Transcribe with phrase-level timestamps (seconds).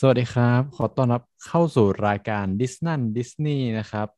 [0.00, 4.08] สวัสดีครับ ขอต้อนรับเข้าสู่รายการดิสนันดิสนีย์นะครับ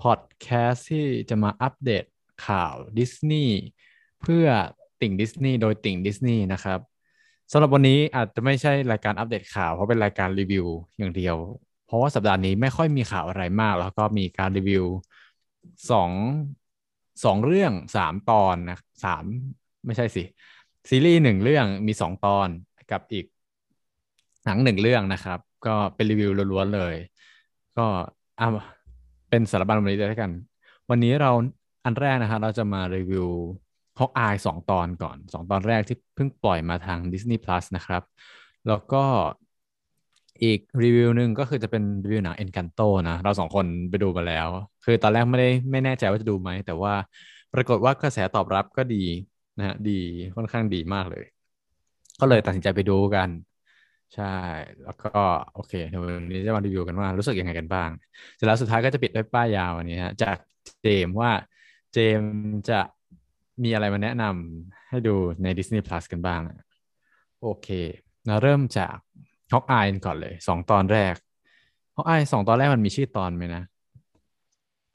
[0.00, 2.04] พอดแคสต์ที่จะมาอัปเดต
[2.46, 3.56] ข่าวดิสนีย์
[4.20, 4.46] เพื่อ
[5.00, 6.78] ติ่งดิสนีย์โดยติ่งดิสนีย์นะครับ
[7.52, 10.66] สำหรับวันนี้อาจจะไม่ใช่รายการอัปเดตข่าวเพราะเป็นรายการรีวิว
[10.98, 11.36] อย่างเดียว
[11.86, 14.84] เพราะว่าสัปดาห์นี้ไม่ค่อยมีข่าวอะไรมาก แล้วก็มีการรีวิว
[15.90, 16.10] สอง
[17.24, 19.24] สองเรื่องสามตอนนะสาม
[19.86, 20.22] ไม่ใช่สิ
[20.88, 22.48] ซีรีส์หนึ่งเรื่องมีสองตอน
[22.92, 23.26] กับอีก
[24.44, 26.94] หนังหนึ่งเรื่องนะครับ ก็เป็นรีวิวล้วนๆเลย
[27.78, 27.86] ก็
[28.40, 28.48] อ่า
[29.30, 30.30] เป็นสารบัญวันนี้ด้วยกัน
[30.90, 31.30] วันนี้เรา
[31.84, 33.28] อันแรกนะครับเราจะมารีวิว
[33.98, 38.02] ฮอกอายสองตอนก่อนสองตอนแรกที่เพิ่งปล่อยมาทาง Disney Plus นะครับ
[38.68, 39.04] แล้วก็
[40.44, 44.48] อีกรีวิวหนึ่งก็คือจะเป็นรีวิวหนัง Encanto นะ เราสองคนไปดูมาแล้ว
[44.84, 46.94] คือตอนแรกไม่ได้ไม่แน่ใจว่าจะดูไหม แต่ว่า
[47.54, 49.04] ปรากฏว่ากระแสตอบรับก็ดี
[49.58, 50.00] นะฮะดี
[50.36, 51.24] ค่อนข้างดีมากเลย
[52.20, 53.28] ก็เลยตัดสินใจไปดูกัน
[54.14, 54.36] ใช่
[54.84, 55.20] แล้วก็
[55.54, 57.90] โอเคเดี๋ยววันนี้จะมารีวิวกันว่ารู้สึกยังไงกันบ้าง
[58.34, 60.36] เสร็จแล้วสุดท้ายก็จะปิดด้วยป้ายยาววันนี้ฮะจาก
[60.82, 61.30] เจมส์ว่า
[61.92, 62.30] เจมส์
[62.70, 62.80] จะ
[63.62, 66.40] มีอะไรมาแนะนำให้ดูใน Disney Plus กันบ้าง
[67.42, 67.68] โอเค
[68.26, 68.96] เราเริ่มจาก
[69.52, 71.14] ฮอกอายก่อนเลยสองตอนแรก
[71.96, 73.62] ฮอกอายสองตอนแรกมันมีชื่อตอนไหมนะ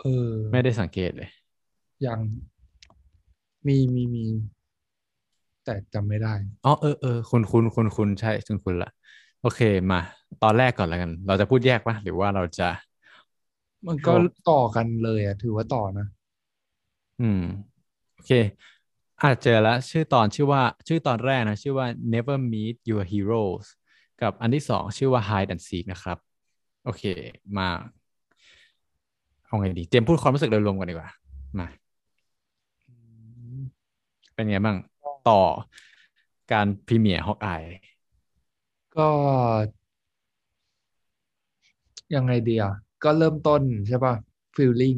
[0.01, 1.29] เออ ไม่ได้สังเกตเลย
[2.05, 2.19] ยัง
[3.67, 4.25] มีมีมี
[5.67, 6.33] แต่จำไม่ได้
[6.65, 8.91] อ๋อเออเออคุณคุณคุณคุณใช่คุณคุณละ
[9.41, 9.59] โอเค
[9.91, 9.99] มา
[10.43, 12.69] ตอนแรกก่อนแล้วกัน เราจะพูดแยกปะหรือว่าเราจะ
[13.87, 14.11] มันก็
[14.51, 16.07] ต่อกันเลยอะ ถือว่าต่อนะ
[17.21, 17.43] อืม
[18.15, 18.31] โอเค
[19.21, 23.67] อาจเจอแล้วชื่อตอนชื่อว่าชื่อตอนแรกนะ ชื่อว่า Never Meet Your Heroes
[24.21, 26.17] กับอันที่สองชื่อว่า Hide and Seek นะครับ
[26.85, 27.03] โอเค
[27.57, 27.67] มา
[29.45, 31.09] เอาไงดี เจมส์พูดความรู้สึกโดยรวมกันดีกว่า
[31.59, 31.67] มา
[34.33, 34.77] เป็นไงบ้าง
[35.27, 35.39] ต่อ
[36.51, 37.63] การ premiere Hawkeye
[38.97, 39.09] ก็
[42.15, 44.13] ยังไงดีอะก็เริ่มต้นใช่ป่ะ
[44.55, 44.97] feeling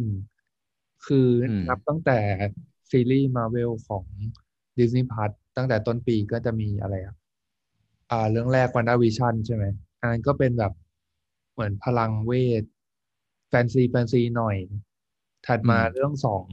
[1.05, 2.17] คืออืมนับตั้งแต่
[2.91, 4.03] ซีรีส์มาเวลของ
[4.77, 7.15] Disney Plus ตั้งแต่ต้นปีก็จะมีอะไรอะ
[8.11, 9.65] อ่า เรื่องแรก WandaVision ใช่ไหม
[9.99, 10.73] อันนั้นก็เป็นแบบ
[11.53, 12.63] เหมือนพลังเวท
[13.49, 14.57] fancy fancy หน่อย
[15.47, 16.45] ถัดมาอืมเรื่องสอง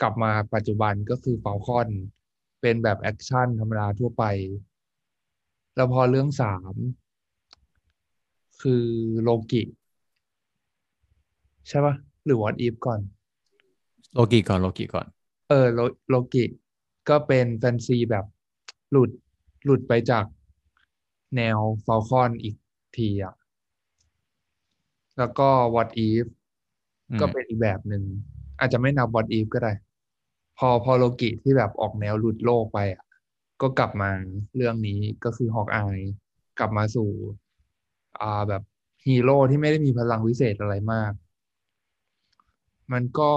[0.00, 1.88] กลับมาปัจจุบันก็คือฟ a ลคอน
[2.60, 4.24] เป็นแบบ action ธรรมดาทั่วไป
[5.74, 6.74] แล้วพอเรื่องสาม
[8.62, 8.84] คือ
[9.22, 9.62] โลกิ
[11.68, 13.00] ใช่ปะหรือ What If ก่อน
[14.14, 15.06] โลกิก่อนโลกิก่อน
[15.48, 16.44] เออโลโลกิ
[17.08, 18.24] ก็เป็นแฟนซีแบบ
[18.90, 19.10] หลุด
[19.64, 20.24] หลุดไปจาก
[21.36, 22.54] แนวฟ a ลคอนอีก
[22.96, 23.34] ทีอะ
[25.18, 26.26] แล้วก็ What If
[27.10, 28.02] อืมก็เป็นอีกแบบหนึ่ง
[28.58, 29.72] อาจจะไม่นับ What If ก็ได้
[30.58, 33.04] พอพอโลกิที่แบบออกแนวหลุดโลกไปอะ
[33.60, 34.10] ก็กลับมา
[34.56, 35.98] เรื่องนี้ก็คือ Hawkeye
[36.58, 37.10] กลับมาสู่
[38.20, 38.62] อ่าแบบ
[39.06, 41.12] ฮีโร่ที่ไม่ได้มีพลังวิเศษอะไรมาก
[42.92, 43.30] มันก็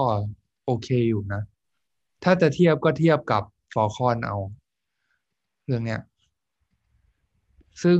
[0.66, 1.42] โอเคอยู่นะ
[2.24, 3.44] ถ้าจะเทียบก็เทียบกับ
[3.74, 4.38] Falcon เอา
[5.66, 6.02] เรื่องเนี้ย
[7.84, 8.00] ซึ่ง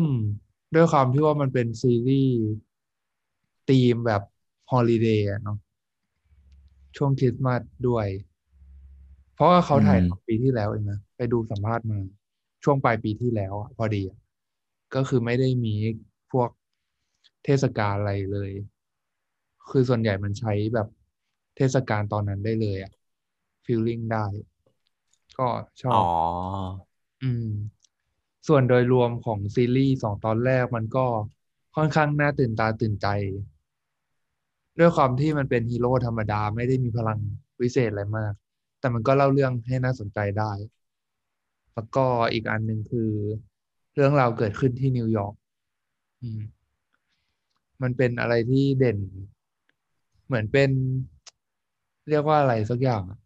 [0.76, 2.40] ด้วยความที่ว่ามันเป็นซีรีส์
[3.70, 4.22] ธีมแบบ
[4.72, 5.58] holiday เนาะ
[6.96, 8.08] ช่วงคริสต์มาสด้วย
[9.42, 11.98] เพราะว่าเขาถ่ายอืมทำปีที่แล้วเองนะไปดูสัมภาษณ์มา
[12.64, 14.18] ช่วงปลายปีที่แล้วอะพอดีอะ
[14.96, 15.76] ก็คือไม่ได้มี
[16.32, 16.50] พวก
[17.46, 18.52] เทศกาลอะไรเลย
[19.70, 20.88] คือส่วนใหญ่มันใช้แบบ
[21.56, 22.92] เทศกาลตอนนั้นได้เลยอะ
[23.66, 24.26] ฟีลลิ่งได้
[25.38, 25.48] ก็
[25.82, 26.72] ชออ๋บอ
[27.22, 27.48] อืม
[28.48, 31.06] ส่วนโดยรวมของซีรีส์สองตอนแรกมันก็
[31.76, 33.08] ค่อนข้างน่าตื่นตาตื่นใจ
[34.80, 37.20] ด้วยความที่มันเป็นฮีโร่ธรรมดาไม่ได้มีพลัง
[37.62, 38.34] วิเศษอะไรมาก
[38.82, 40.52] แต่มันก็เล่าเรื่องให้น่าสนใจได้
[41.74, 43.10] แล้วก็อีกอันหนึ่งคือ
[43.94, 45.34] เรื่องราวเกิดขึ้นที่นิวยอร์ก
[46.22, 46.42] อืม
[47.82, 48.98] มันเป็นอะไรที่เด่น
[50.26, 50.70] เหมือนเป็น
[52.10, 53.20] เรียกว่าอะไรสักอย่างอะ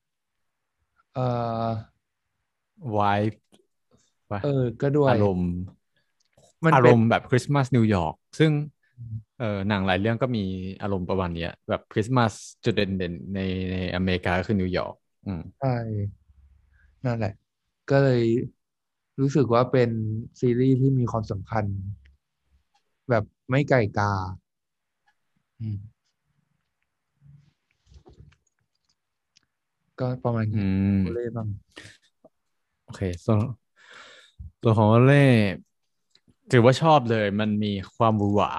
[1.13, 1.71] เอ่อ
[2.91, 2.97] ไว
[3.31, 3.39] ท์
[4.31, 5.49] ปะเออ ก็ด้วยอารมณ์
[6.65, 8.51] มันเป็รนมณ์แบบคริสต์มาสนิวยอร์กซึ่ง
[9.37, 10.43] เออหนังหลายเรื่องก็มี
[10.81, 12.33] อารมณ์ประมาณเนี้ยแบบคริสต์มาส
[12.63, 13.39] จุดเด่นๆใน
[13.71, 15.04] ในอเมริกาก็คือนิวยอร์กอืม
[15.59, 15.75] ใช่
[17.05, 17.33] นั่นแหละ
[17.89, 18.23] ก็เลย
[19.19, 19.89] รู้สึกว่าเป็น
[20.39, 21.65] ซีรีส์ที่มีความสำคัญ
[23.09, 24.11] แบบไม่ไก่กา
[25.59, 25.77] อืม
[29.99, 30.63] ก็ประมาณอืนี้
[30.95, 31.47] มโอเล่บ้าง
[32.83, 33.39] โอเคส่วน
[34.61, 35.25] ตัวของเล่
[36.51, 38.51] ถือว่าชอบเลย มันมีความหวือหวา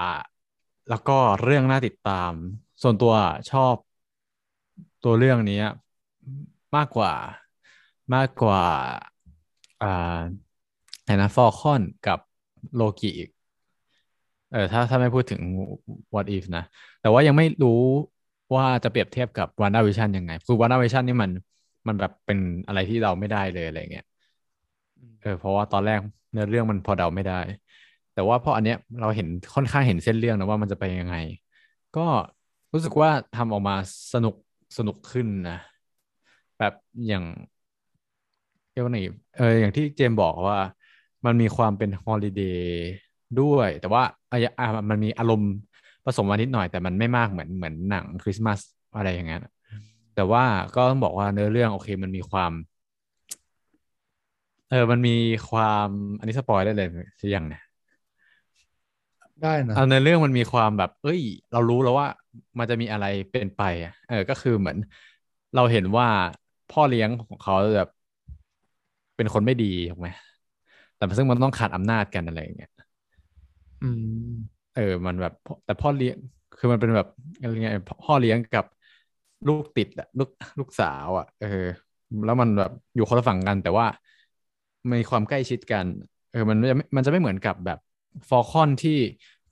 [0.89, 2.33] แล้วก็เรื่องน่าติดตาม
[2.83, 3.15] ส่วนตัว
[3.51, 3.77] ชอบ
[5.05, 5.61] ตัวเรื่องนี้
[6.77, 7.13] มากกว่า
[8.15, 8.63] มากกว่า
[9.83, 10.19] อ่า
[11.05, 12.19] ไหนนะฟอลคอนกับ
[12.75, 13.29] โลกิอีก
[14.53, 15.41] เออถ้าถ้าไม่พูดถึง
[16.15, 16.65] what if นะ
[17.01, 17.81] แต่ว่ายังไม่รู้
[18.55, 21.31] ว่าจะเปรียบเทียบกับ WandaVision ยังไง คือ WandaVision นี่มัน
[21.89, 24.05] มันแบบเป็นอะไรที่เราไม่ได้เลยอะไรเงี้ย
[25.21, 25.99] เออเพราะว่าตอนแรก
[26.33, 27.41] เนื้อเรื่องมันพอเดาไม่ได้
[28.15, 31.17] แต่ว่าพออันเนี้ยเราเห็นค่อนข้างเห็นเส้นเรื่องนะว่ามันจะไปยังไง
[31.97, 32.07] ก็
[32.73, 33.75] รู้สึกว่าทำออกมา
[34.13, 34.35] สนุก
[34.79, 35.59] สนุกขึ้นนะ
[36.59, 36.73] แบบ
[37.07, 37.25] อย่าง
[38.71, 39.01] เรียกว่าไง
[39.37, 40.59] เอออย่างที่เจมส์บอกว่า
[41.27, 42.69] มันมีความเป็นฮอลิเดย์
[43.41, 45.51] ด้วย แต่ว่าอะอะมันมีอารมณ์
[46.05, 48.59] ผสมมานิดหน่อยแต่มันไม่มากเหมือนเหมือนหนังคริสต์มาส
[48.97, 49.41] อะไรอย่างเงี้ย
[50.15, 50.45] แต่ว่า
[50.75, 52.53] ก็ต้องบอกว่าเนื้อเรื่องโอเคมันมีความ
[54.71, 55.17] เออ มันมี
[55.49, 55.89] ความ
[56.19, 56.89] อันนี้สปอยได้เลย
[57.19, 57.63] ใช่ยังเนี่ย
[59.43, 61.21] ได้นะเอาในเรื่องมันมีความแบบ เอ้ย
[61.53, 62.09] เรารู้แล้วว่า
[62.59, 64.77] มันจะมีอะไรเป็นไปอะเออ ก็คือเหมือน
[65.57, 66.09] เราเห็นว่า
[66.69, 67.89] พ่อเลี้ยงของเขาแบบ
[69.17, 70.09] เป็นคนไม่ดีถูกไหม
[70.97, 72.71] แต่ซึ่งมันต้องขาดอำนาจกันอะไรอย่างเงี้ย
[73.81, 74.05] อืม
[74.73, 75.33] เออ มันแบบ
[75.65, 76.17] แต่พ่อเลี้ยง
[76.57, 77.07] คือมันเป็นแบบ
[77.39, 77.73] อะไรเงี้ย
[78.03, 78.65] พ่อเลี้ยงกับ
[79.47, 80.29] ลูกติดอะลูก
[80.59, 81.47] ลูกสาวอะเออ
[82.25, 83.87] แล้วมันแบบอยู่คนละฝั่งกัน แต่ว่า
[84.93, 85.87] มีความใกล้ชิดกัน
[86.31, 87.79] เออ มันจะไม่มันจะไม่เหมือนกับแบบ
[88.29, 88.91] ฟอลคอนที่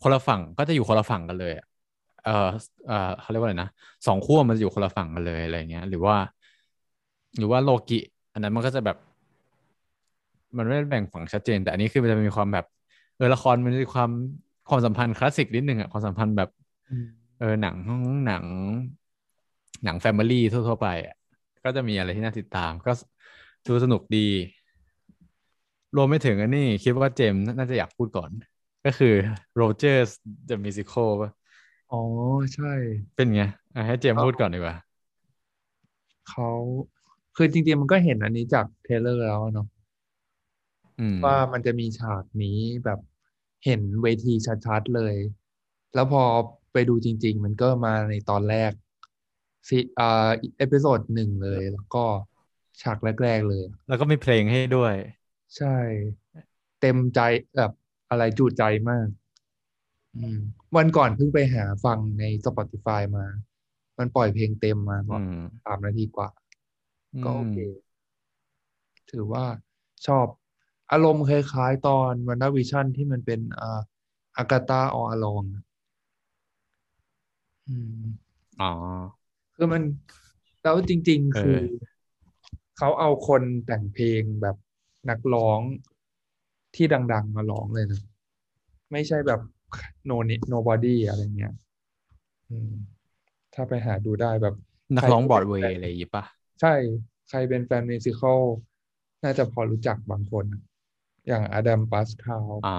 [0.01, 1.65] คนละฝั่งก็จะอยู่คนละฝั่งกันเลยอะ
[2.23, 2.31] เออ
[2.87, 3.71] เออเขาเรียกว่าอะไรนะ
[4.07, 6.17] สองขั้วมันจะอยู่คนละฝั่งกันเลยอะไรเงี้ย หรือว่า
[7.39, 7.99] หรือว่าโลกิ
[8.33, 8.97] อันนั้นมันก็จะแบบ
[10.57, 12.65] มันไม่ได้แบ่งฝั่งชัดเจน แต่อันนี้คือมันจะมีความแบบ
[13.17, 14.11] เออละครมันมีความ
[14.69, 16.49] ความสัมพันธ์คลาสสิกนิดนึงอะความสัมพันธ์แบบ
[16.91, 17.07] อืม
[17.39, 17.77] เออหนัง
[18.27, 18.45] หนัง
[19.85, 21.15] หนัง family ทั่วๆไปอะ
[21.65, 22.93] ก็จะมีอะไรที่น่าติดตาม ก็
[23.67, 24.27] ดูสนุกดี
[25.97, 28.31] รวมไปถึงอันนี้ คิดว่าเจมส์น่าจะอยากพูดก่อน
[28.85, 29.15] ก็คือ
[29.61, 30.11] Rogers
[30.49, 31.31] the Musical ป่ะ
[31.93, 32.01] อ๋อ
[32.55, 32.73] ใช่
[33.17, 33.43] เป็นไง
[33.75, 34.77] อะให้เจมส์พูดก่อนดีกว่า
[36.29, 36.51] เขา
[37.37, 39.67] คือจริงๆมันก็เห็นอันนี้จาก trailer แล้วเนาะ
[40.99, 43.01] อืมว่ามันจะมีฉากนี้แบบ
[43.65, 44.35] เห็นเวที
[44.67, 45.15] ชัดๆเลย
[45.95, 46.23] แล้วพอ
[46.73, 48.73] ไปดูจริง ๆ มันก็มาในตอนแรก
[49.69, 50.29] ซีอ่า
[50.59, 52.05] episode หนึ่งเลย แล้วก็
[52.83, 54.95] ฉากแรก ๆ เลย แล้วก็มีเพลงให้ด้วย
[55.57, 55.77] ใช่
[56.81, 57.21] เต็มใจ
[57.57, 57.73] แบบ
[58.11, 59.07] อะไรจุใจมาก
[60.17, 60.39] อืม
[60.77, 63.27] วันก่อนเพิ่งไปหาฟังใน Spotify มา
[63.99, 66.29] มันปล่อยเพลงเต็มมาก่อนอืมสามนาทีกว่า
[67.23, 67.75] ก็โอเคอืม
[69.11, 69.45] ถือว่า
[70.07, 70.27] ชอบ
[70.93, 73.81] อารมณ์คล้ายๆตอน WandaVision ที่มันเป็นอ่า
[74.37, 75.45] Agatha All Along
[77.69, 77.73] อื
[78.03, 78.65] มอ๋อ
[79.55, 79.83] คือมัน
[80.63, 81.61] แล้วจริงๆเออคือ
[82.79, 84.57] เขาเอาคนแต่งเพลงแบบ
[85.09, 85.61] นักร้อง
[86.75, 88.01] ที่ดัง ๆ มาร้องเลยนะ
[88.93, 89.41] ไม่ใช่แบบ
[90.05, 91.53] โนนิ nobody อะไรเงี้ย
[92.51, 92.73] อืม
[93.55, 94.55] ถ้าไปหาดูได้แบบ
[94.97, 96.25] นักใครร้องบรอดเวป็นย์อะไรอย่างงี้ป่ะ
[96.61, 96.75] ใช่
[97.29, 98.43] ใครเป็นแฟนมิวสิควล
[99.23, 100.63] น่าจะพอรู้จักบางคนนะ
[101.29, 102.77] อย่างอดัมปาสคาลอ่า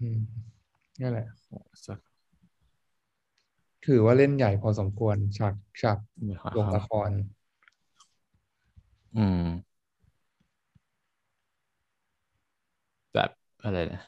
[0.00, 0.20] อืม
[1.00, 1.26] นี่แหละ
[1.86, 1.98] สัก
[3.86, 5.98] ถือว่าเล่นใหญ่พอสมควรฉากฉาก
[6.56, 7.10] ลงละคร
[9.16, 9.42] อืม
[13.14, 13.30] แบบ
[13.64, 14.00] อะไรนะ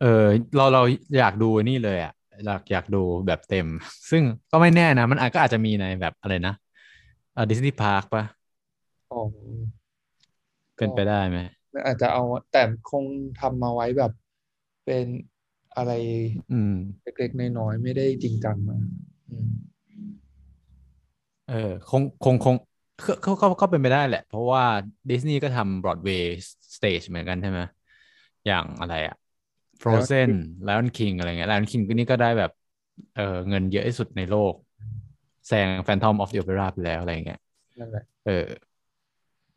[0.00, 0.24] เออ
[0.56, 0.82] เราเรา
[1.18, 2.12] อยากดูนี่เลยอะ
[2.44, 3.66] อยากอยากดูแบบเต็ม
[4.10, 6.52] ซึ่งก็ไม่แน่นะ มันอาจก็อาจจะมีในแบบอะไรนะ
[7.34, 8.24] อ่าดิสนีย์พาร์คปะ
[9.10, 9.20] อ๋อ
[10.76, 11.38] เป็นไปได้ไหม
[11.86, 12.22] อาจจะเอา
[12.52, 13.04] แต่คง
[13.40, 14.12] ทำมาไว้แบบ
[14.84, 15.06] เป็น
[15.76, 15.92] อะไร
[16.50, 16.72] อืม
[17.02, 18.86] เล็กๆน้อยๆไม่ได้จริงจังมาก
[19.28, 19.50] อืม
[21.44, 21.54] เออ
[21.88, 22.56] คงคงคง
[23.06, 24.62] ก็ก็ก็ก็เป็นไปได้แหละ เพราะว่า
[25.10, 27.60] ดิสนีย์ก็ทำ Broadway stage เหมือนกันใช่ไหม
[28.46, 29.14] อย่างอะไรอะ
[29.82, 30.30] Frozen
[30.68, 32.52] Lion King อะไรเงี้ย Lion King ก็นี่ก็ได้แบบ
[33.16, 34.54] เออเงินเยอะที่สุดในโลก
[35.46, 37.40] แซง Phantom of the Opera ไปแล้วอะไรเงี้ย
[37.80, 38.46] นั่นแหละเออ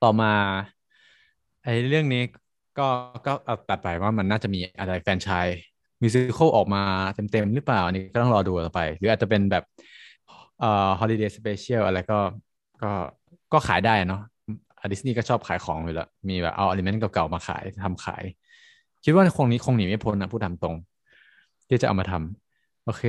[0.03, 0.33] ต่อมา
[1.65, 2.23] ไอ้เรื่องนี้
[2.79, 2.87] ก็
[3.27, 6.83] ก็เอาตัดไปว่ามันน่าจะมีอะไร franchise musical ออกมา
[7.15, 9.65] เต็มๆหรือเปล่าอันนี้ก็ต้องรอดูต่อไป หรืออาจจะเป็นแบบ
[10.59, 12.19] เอ่อ holiday special อะไรก็
[12.83, 12.93] ก็
[13.53, 14.21] ก็ขายได้เนาะ
[14.93, 18.25] ดิสนีย์ก็ชอบขายของอยู่แล้ว มีแบบเอา element เก่าๆมาขายทำขาย
[19.05, 20.77] คิดว่าคงนี้คงหนีไม่พ้นนะพูดตามตรง
[21.69, 23.05] ที่จะเอามาทำโอเค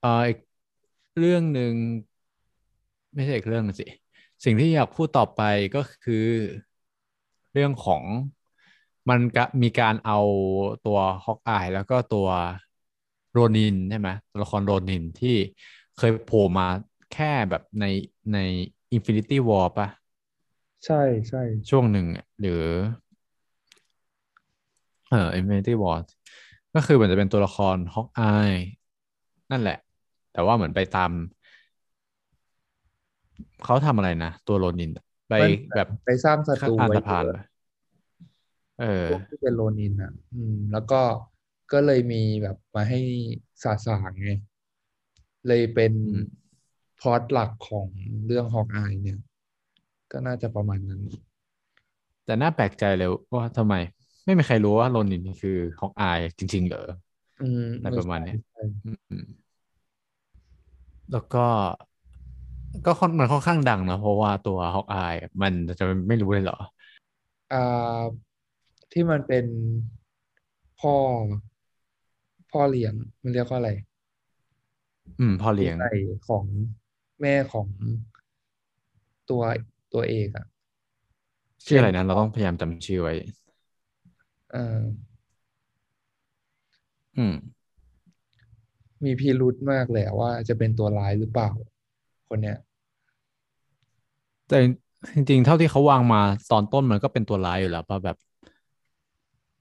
[0.00, 0.38] เอ่ออีก
[1.18, 1.72] เรื่องหนึ่ง
[3.14, 3.86] ไม่ใช่อีกเรื่องสิ
[4.44, 5.40] สิ่งที่อยากพูดต่อไป
[5.74, 6.26] ก็คือ
[7.52, 8.02] เรื่องของ
[9.10, 10.18] มันก็มีการเอา
[10.86, 12.28] ตัวฮอกอายแล้วก็ตัว
[13.32, 15.36] โรนินใช่ไหมตัวละครโรนินที่
[15.96, 16.68] เคยโผล่มา
[17.10, 17.84] แค่แบบใน
[18.32, 18.38] ใน
[18.96, 19.88] Infinity War ปะ
[20.86, 22.62] ใช่ใช่ช่วงหนึ่งอะหรือ
[25.10, 25.98] เออ Infinity War
[26.74, 28.52] ก็คือเหมือนจะเป็นตัวละครฮอกอาย
[29.50, 29.78] นั่นแหละ
[30.32, 31.10] แต่ว่าเหมือนไปตาม
[33.64, 37.24] เขาทำอะไรนะ ตัวโรนินอะไปมันแบบไปสร้างศัตรูข้ามไว้สะพาน
[38.82, 40.96] เยเลอะยเออพวกที่เป็นโรนินอะ อืม แล้วก็
[41.72, 42.98] ก็เลยมีแบบมาให้
[43.62, 44.28] สาสางไง
[45.46, 46.24] เลยเป็นอืม
[47.00, 47.88] พล็อตหลักของ
[48.26, 49.18] เรื่องฮอกอายเนี่ย
[50.12, 51.02] ก็น่าจะประมาณนั้น
[52.24, 53.74] แต่น่าแปลกใจเลยว่าทำไม
[54.24, 56.78] ไม่มีใครรู้ว่าโรนินคือฮอกอายจริง ๆ เหรอ
[57.38, 59.24] อืมอะไรประมาณเนี้ยใช่อืมอืม
[61.10, 61.38] แล้วก็
[62.84, 66.56] ก็ค่อนมันค่อนข้างดังนะเพราะว่าตัวฮอกอายมันจะไม่รู้เลยเหรอ
[67.50, 67.56] อ่า
[68.92, 69.46] ที่มันเป็น
[70.80, 70.94] พ่อ
[72.50, 73.70] พ่อเลี้ยง มันเรียกว่าอะไร
[75.20, 75.94] อืม พ่อเลี้ยงใส่
[76.28, 76.44] ของ
[77.20, 77.66] แม่ของ
[79.30, 79.42] ตัว
[79.92, 80.46] ตัวเอกอะ
[81.66, 83.14] ชื่ออะไรนะเราต้องพยายามจำชื่อไว้
[84.52, 84.80] เอ่อ
[87.16, 87.34] อืม
[89.04, 91.50] มีพิรุธมากเลยอะว่าจะเป็นตัวร้ายหรือเปล่า
[92.28, 92.58] คนเนี้ย
[94.48, 94.56] แต่
[95.14, 96.22] จริงๆ เท่าที่เขาวางมา
[96.52, 98.16] ตอนต้นมันก็เป็นตัวร้ายอยู่แล้วป่ะแบบ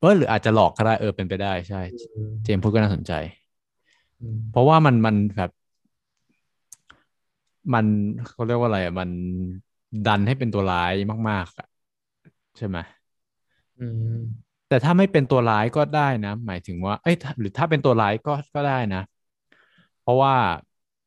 [0.01, 1.81] เออหรืออาจจะหลอกก็ได้เออเป็นไปได้ใช่
[2.11, 3.11] เออเจมส์พูดก็น่าสนใจ
[4.21, 5.51] อืมเพราะว่ามันมันแบบ
[7.73, 7.85] มัน
[8.27, 9.09] เขาเรียกว่าอะไรอะมัน
[10.07, 10.93] ดันให้เป็นตัวร้าย
[11.29, 11.67] มาก ๆอะ
[12.57, 12.77] ใช่ไหม
[13.79, 14.15] อืม
[14.67, 19.01] แต่ถ้าไม่เป็นตัวร้ายก็ได้นะ หมายถึงว่า เอ้ยถ้าหรือถ้าเป็นตัวร้ายก็ก็ได้นะ
[20.01, 20.33] เพราะว่า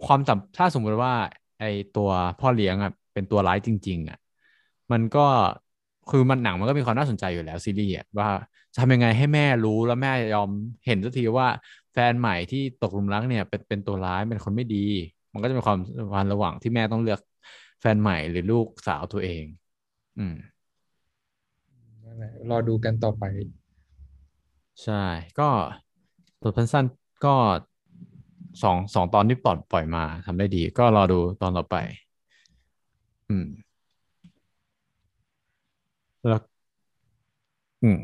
[0.07, 1.13] ความสัมถ้าสมมติว่า
[1.59, 1.65] ไอ
[1.97, 2.11] ตัว
[2.41, 4.19] พ่อเลี้ยงอะเป็นตัวร้ายจริง ๆ อะ
[4.93, 5.27] มันก็
[6.11, 8.29] คือมันหนังมันก็มีความน่าสนใจอยู่แล้วซีรีส์อะว่า
[8.75, 10.51] จะทำยังไงให้แม่รู้แล้วแม่ยอม
[10.87, 11.49] เห็นสักทีว่า
[11.93, 14.77] แฟนใหม่ที่ตกหลุมรักเนี่ยเป็นเป็นตัวร้ายเป็นคนไม่ดี
[15.33, 17.21] มันก็จะมีความสัมพันธ์ระหว่างที่แม่ต้องเลือก
[17.81, 19.45] แฟนใหม่หรือลูกสาวตัวเอง
[20.17, 20.35] อืม
[22.05, 23.25] นั่นแหละรอดูกันต่อไป
[24.83, 24.95] ใช่
[25.39, 25.45] ก็
[26.41, 27.35] บทพันสั้นๆก็
[28.63, 31.77] สองสองตอนที่ปล่อยปล่อยมาทำได้ดี ก็รอดูตอนต่อไป
[33.29, 33.47] อืม
[36.25, 36.41] แล้ว
[37.83, 37.99] อืม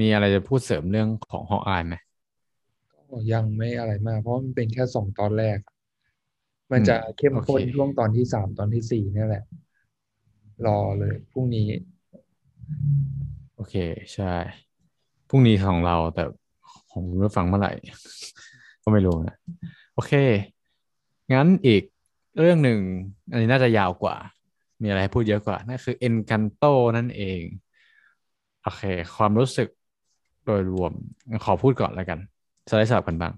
[0.00, 1.94] มีอะไรจะพูดเสริมเรื่องของฮอกอายไหม
[3.10, 5.58] ก็ยังไม่อะไรมาก เพราะมันเป็นแค่สองตอนแรก
[6.72, 9.44] มันจะเข้มข้นโอเคช่วงตอนที่สามตอนที่สี่เนี่ยแหละ
[10.66, 11.68] รอเลยพรุ่งนี้
[13.56, 13.74] โอเค
[14.14, 14.32] ใช่
[15.28, 16.24] พรุ่งนี้ของเราแต่
[16.90, 17.72] ของคุณผู้ฟังเมื่อไหร่
[18.82, 19.36] ก็ไม่รู้นะ
[19.94, 20.12] โอเค
[21.32, 21.82] งั้นอีก
[22.38, 22.78] เรื่องหนึ่ง
[23.30, 24.16] อันนี้น่าจะยาวกว่า
[24.82, 27.40] มีอะไรให้พูดเยอะกว่า นั่นคือ Encanto นั่นเอง
[28.62, 28.82] โอเค
[29.16, 29.68] ความรู้สึก
[30.46, 30.92] โดยรวม
[31.44, 32.18] ขอพูดก่อนแล้วกัน
[32.68, 33.32] จะได้สลับกันบ้าง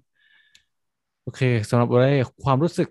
[1.22, 2.14] โอเคสำหรับอเล่
[2.44, 2.88] ความรู้สึก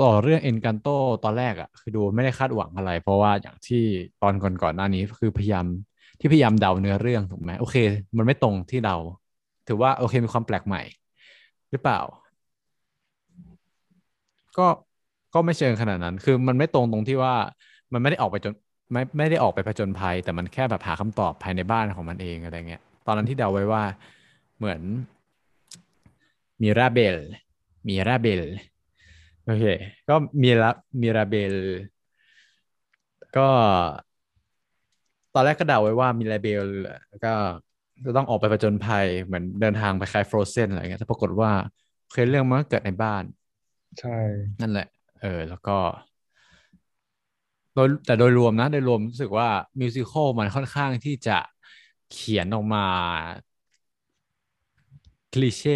[0.00, 3.82] ต่อเรื่อง Encanto ตอนแรกอะคือดูไม่ได้คาดหวังอะไร เพราะว่าอย่างที่
[4.22, 5.66] ตอนก่อนๆหน้านี้คือพยายาม
[6.20, 7.76] ที่พยายามเดาเนื้อเรื่องถูกไหมโอเค
[8.16, 8.96] มันไม่ตรงที่เรา
[9.68, 10.82] ถือว่าโอเคมีความแปลกใหม่
[11.70, 12.00] หรือเปล่า
[14.58, 14.66] ก็
[15.34, 17.34] ก็ไม่เชิงขนาดนั้น คือมันไม่ตรงตรงที่ว่า
[17.92, 18.52] มันไม่ได้ออกไปจน
[18.92, 23.84] ไม่ไม่ได้ออกไปผจญภัย แต่มันแค่แบบหาคำตอบภายในบ้านของมันเองอะไรเงี้ย ตอนนั้นที่เดาไว้ว่า
[24.56, 24.80] เหมือน
[26.62, 27.16] มีราเบล
[27.88, 28.42] มีราเบล
[29.44, 29.64] โอเค
[30.08, 30.70] ก็มีละ
[31.02, 31.54] มีราเบล
[33.36, 33.48] ก็
[35.34, 36.64] ตอนแรกก็เดาไว้ว่ามีราเบล
[37.08, 37.32] แล้วก็
[38.04, 41.50] จะต้องออกไปผจญภัยเหมือนเดินทางไปคล้ายฟรอเซนอะไรเงี้ยแต่ปรากฏว่า
[42.12, 43.24] เคยเรื่องมันก็เกิดในบ้าน
[44.00, 44.18] ใช่
[44.60, 44.88] นั่นแหละ
[45.22, 45.76] เออ แล้วก็
[47.74, 49.48] โดยแต่โดยรวมนะ โดยรวมรู้สึกว่า
[49.80, 51.38] มิวสิควลมันค่อนข้างที่จะ
[52.10, 52.80] เขียนออกมา
[55.32, 55.72] คลีเช่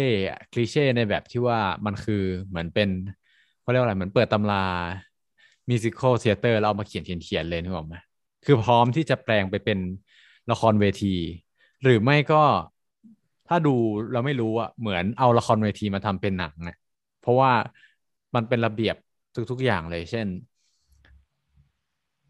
[0.51, 2.15] คลีเช่ในแบบที่ว่ามันคือ
[2.49, 2.89] เหมือนเป็น
[3.59, 4.55] เขาเรียกว่าอะไรเหมือนเปิดตำรา
[5.69, 7.95] musical theater แล้วเอามาเขียนเขียนเขียนเลยนึกออกไหม
[8.45, 9.79] คือพร้อมที่จะแปลงไปเป็น
[10.51, 11.15] ละครเวที
[11.83, 12.43] หรือไม่ก็
[13.47, 13.75] ถ้าดู
[14.11, 16.75] เราไม่รู้อะเหมือนเอาละครเวทีมาทำเป็นหนังอะ
[17.19, 17.51] เพราะว่า
[18.35, 18.95] มันเป็นระเบียบ
[19.51, 20.27] ทุก ๆ อย่างเลย เช่น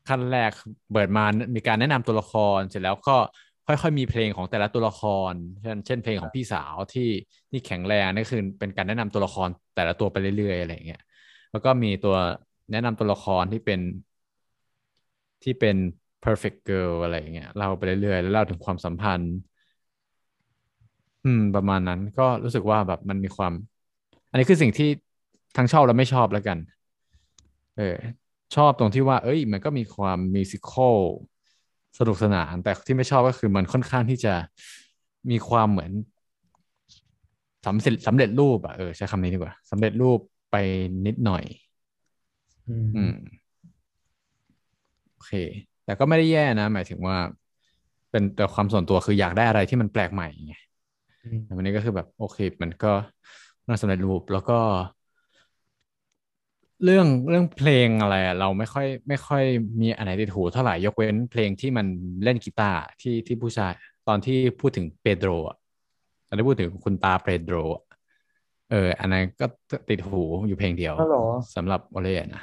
[0.07, 0.51] ขั้นแรก
[0.91, 1.23] เปิดมา
[1.55, 3.17] มีการแนะนำตัวละครเสร็จแล้วก็
[3.65, 4.99] ค่อยๆ มีเพลงของแต่ละตัวละค
[5.31, 7.03] ร เช่น เช่นเพลงของพี่สาวที่
[7.51, 10.99] ที่แข็งแรงนี่คือเป็นการแนะนำตัวละครแต่ละตัวไปเรื่อยๆอะไรอย่างเงี้ย
[11.51, 12.15] แล้วก็มีตัว
[12.71, 13.79] แนะนำตัวละครที่เป็น
[15.43, 15.75] ที่เป็น
[16.25, 19.33] perfect girl อะไรอย่างเงี้ยเล่าไปเรื่อยๆ แล้วเล่าถึงความสัมพันธ์
[21.23, 23.53] อืม ประมาณนั้นก็รู้สึกว่าแบบมันมีความ
[24.29, 24.85] อันนี้คือสิ่งที่
[25.55, 26.57] ทั้งชอบและไม่ชอบแล้วกัน
[27.75, 27.83] เออ
[28.55, 30.97] ชอบตรงที่ว่า เอ้ย มันก็มีความมิวสิควล
[31.97, 34.33] สนุกสนาน แต่ที่ไม่ชอบก็คือมันค่อนข้างที่จะ
[35.29, 35.91] มีความเหมือน
[37.65, 40.19] สำเร็จสำเร็จรูปอะเออใช้คำนี้ดีกว่าสำเร็จรูป
[40.51, 40.55] ไป
[41.05, 41.43] นิดหน่อย
[42.67, 43.41] อือืมม
[45.13, 45.31] โอเค
[45.83, 47.17] แต่ก็ไม่ได้แย่นะ หมายถึงว่า
[48.09, 50.53] เป็นแต่ความส่วนตัวคืออยากได้อะไรที่มันแปลกใหม่ไง
[51.23, 52.87] อืมแต่วันนี้ก็คือแบบ โอเค มันก็
[53.67, 54.53] น่าสำเร็จรูปแล้วก็
[56.83, 59.43] เรื่องเรื่องเพลงอะไรอะเราไม่ค่อยไม่ค่อย
[59.81, 61.85] มีอันไหนติดหูเท่าไหร่ยกเว้นเพลงที่มัน
[62.23, 63.71] เล่นกีตาร์ที่ที่ผู้ชาย
[64.07, 65.57] ตอนที่พูดถึงเปโดรอะ
[66.27, 67.83] ตอนที่พูดถึงคุณตาเปโดรอะ
[68.69, 69.45] เออ อันนั้นก็
[69.89, 72.41] ติดหูอยู่เพลงเดียวก็หรอสำหรับโอเล่นะ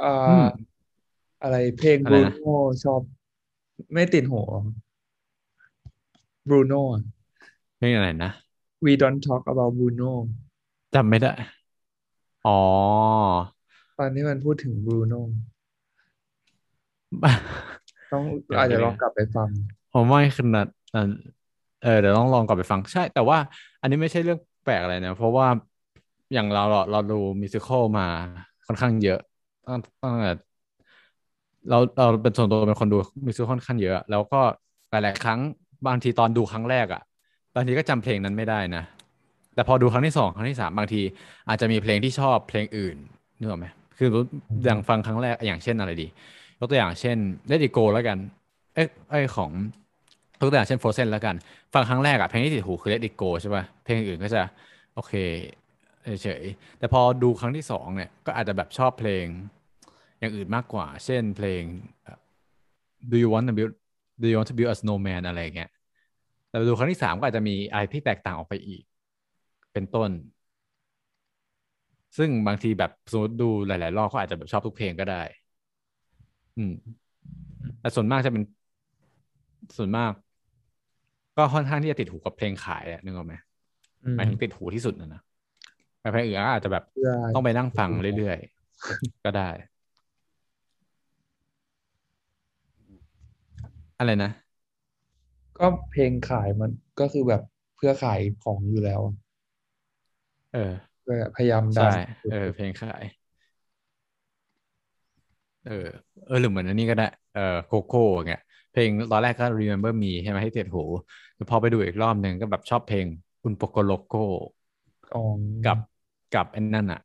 [0.00, 0.64] อ่อืมา
[1.42, 2.52] อะไรเพลงอะบไรรูนะโน่
[2.84, 3.02] ชอบ
[3.92, 4.42] ไม่ติดหู
[6.48, 6.82] บรูโน่
[7.76, 8.30] เพลงอะไรนะ
[8.84, 10.28] We don't talk about Bruno
[10.94, 11.32] จำไม่ได้
[12.44, 12.50] อ๋อ
[13.98, 15.22] ตอนนี้มันพูดถึงบรูโน่
[18.12, 19.48] ต้องเดี๋ยวอาจจะเดี๋ยวลองกลับไปฟัง
[19.92, 21.10] ผมไม่ขนาดนั้น
[21.82, 23.38] เออเดี๋ยวต้องลองกลับไปฟังใช่ แต่ว่า
[23.80, 25.46] อันนี้ไม่ใช่เรื่องแปลกอะไรนะเพราะว่า
[26.32, 28.06] อย่างเราเราเราดูมิวสิควลมา
[28.66, 29.20] ค่อนข้างเยอะ
[29.66, 30.32] ตั้งตั้งแต่
[31.70, 34.40] เราเราเป็นส่วนตัวเป็นคนดูมิวสิควลค่อนข้างเยอะ แล้วก็
[34.90, 35.40] หลายๆครั้ง
[35.86, 37.02] บางทีตอนดูครั้งแรกอะ
[37.54, 38.82] บางทีก็จำเพลงนั้นไม่ได้นะ
[39.54, 41.00] แต่พอดูครั้งที่สองครั้งที่สามบางที
[41.48, 42.96] อาจจะมีเพลงที่ชอบเพลงอื่น
[43.38, 43.66] นึกออกไหม
[43.98, 44.08] คือ
[44.64, 46.08] อย่างฟังครั้งแรกอย่างเช่นอะไรดี
[46.58, 47.16] ยกตัวอย่างเช่น
[47.50, 48.18] Let It Go แล้วกัน
[48.74, 49.50] เอ้ยเอ้ยของ
[50.40, 51.34] ยกตัวอย่างเช่น Frozen แล้วกัน
[51.74, 54.42] ฟังครั้งแรกอะเพลงที่ติดหูคือ Let It Go ใช่ป่ะเพลงอื่นก็จะ
[54.94, 55.12] โอเค
[56.22, 59.26] เฉยๆแต่พอดูครั้งที่สองเนี่ยก็อาจจะแบบชอบเพลง
[60.20, 61.62] อย่างอื่นมากกว่า เช่นเพลง
[63.10, 63.72] Do you want to build
[64.22, 65.70] Do you want to build a snowman อะไรเงี้ย
[66.48, 68.82] แต่ดูครั้งที่สามก็อาจจะมีอะไรที่แตกต่างออกไปอีก
[69.72, 70.10] เป็นต้น
[72.16, 75.16] ซึ่งบางทีแบบสมมติดูหลาย ๆ รอบเขาอาจจะแบบชอบทุกเพลงก็ได้
[76.56, 76.72] อืม
[77.80, 78.42] แต่ส่วนมากจะเป็น
[79.76, 80.12] ส่วนมาก
[81.36, 83.34] ก็ค่อนข้างที่จะติดหูกับเพลงขายอะนึกออกไหม
[84.04, 85.20] อืมหมายถึงติดหูที่สุดนะนะ
[86.00, 88.38] แต่เพลงอื่นก็อาจจะแบบเพื่อต้องไปนั่งฟังเรื่อย
[88.80, 89.48] ๆ ก็ได้
[93.98, 94.30] อะไรนะ
[95.58, 97.42] ก็เพลงขายมันก็คือแบบ
[97.76, 99.14] เพื่อขายของอยู่แล้วอะ
[100.52, 101.94] เออ ก็พยายามดัใช่น
[102.28, 103.04] เออเพลงขาย
[105.62, 105.72] เออ
[106.24, 110.80] เออหรือเหมือนอันนี้ก็ได้เออโคโค่เงี้ยเพลงตอนแรกก็ Remember Me ใช่ไหมที่ติดหู
[111.34, 113.06] แต่พอไปดูอีกรอบหนึ่งก็แบบชอบเพลง
[113.42, 114.18] คุณโปโกโลโก้
[115.12, 115.20] อ๋อ
[115.64, 115.78] กับ
[116.34, 117.00] กับไอ้นั่นอะ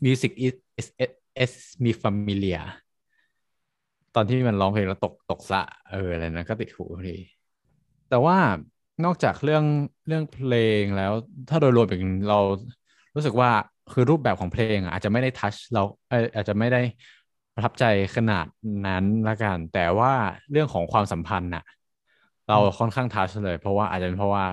[0.00, 0.88] Music is is
[1.44, 2.64] is me familiar
[4.14, 7.12] ตอนที่มันร้องเพลงแล้วตกตกสระเอออะไรนะก็ติดหูพอดี
[8.08, 8.38] แต่ว่า
[9.04, 9.64] นอกจากเรื่อง
[10.06, 11.12] เรื่องเพลงแล้ว
[11.48, 12.36] ถ้าโดยรวมอย่างเรา
[13.14, 13.50] รู้สึกว่า
[13.92, 15.82] คือรูปแบบของเพลงอาจจะไม่ได้ทัชเรา
[16.36, 16.78] อาจจะไม่ได้
[17.54, 17.84] ประทับใจ
[18.16, 18.46] ขนาด
[18.86, 20.12] นั้นละกัน แต่ว่า
[20.50, 21.62] เรื่องของความสัมพันธ์น่ะ
[22.46, 24.44] เราค่อนข้างทัชเลย เพราะว่าอาจจะเป็นเพราะว่า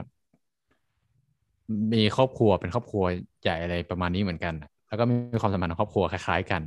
[1.93, 3.03] มีครอบครัวเป็นครอบครัว
[3.41, 4.53] ใหญ่อะไรประมาณนี้เหมือนกัน
[4.87, 6.61] แล้วก็มีความสัมพันธ์ของครอบครัวคล้าย ๆ กัน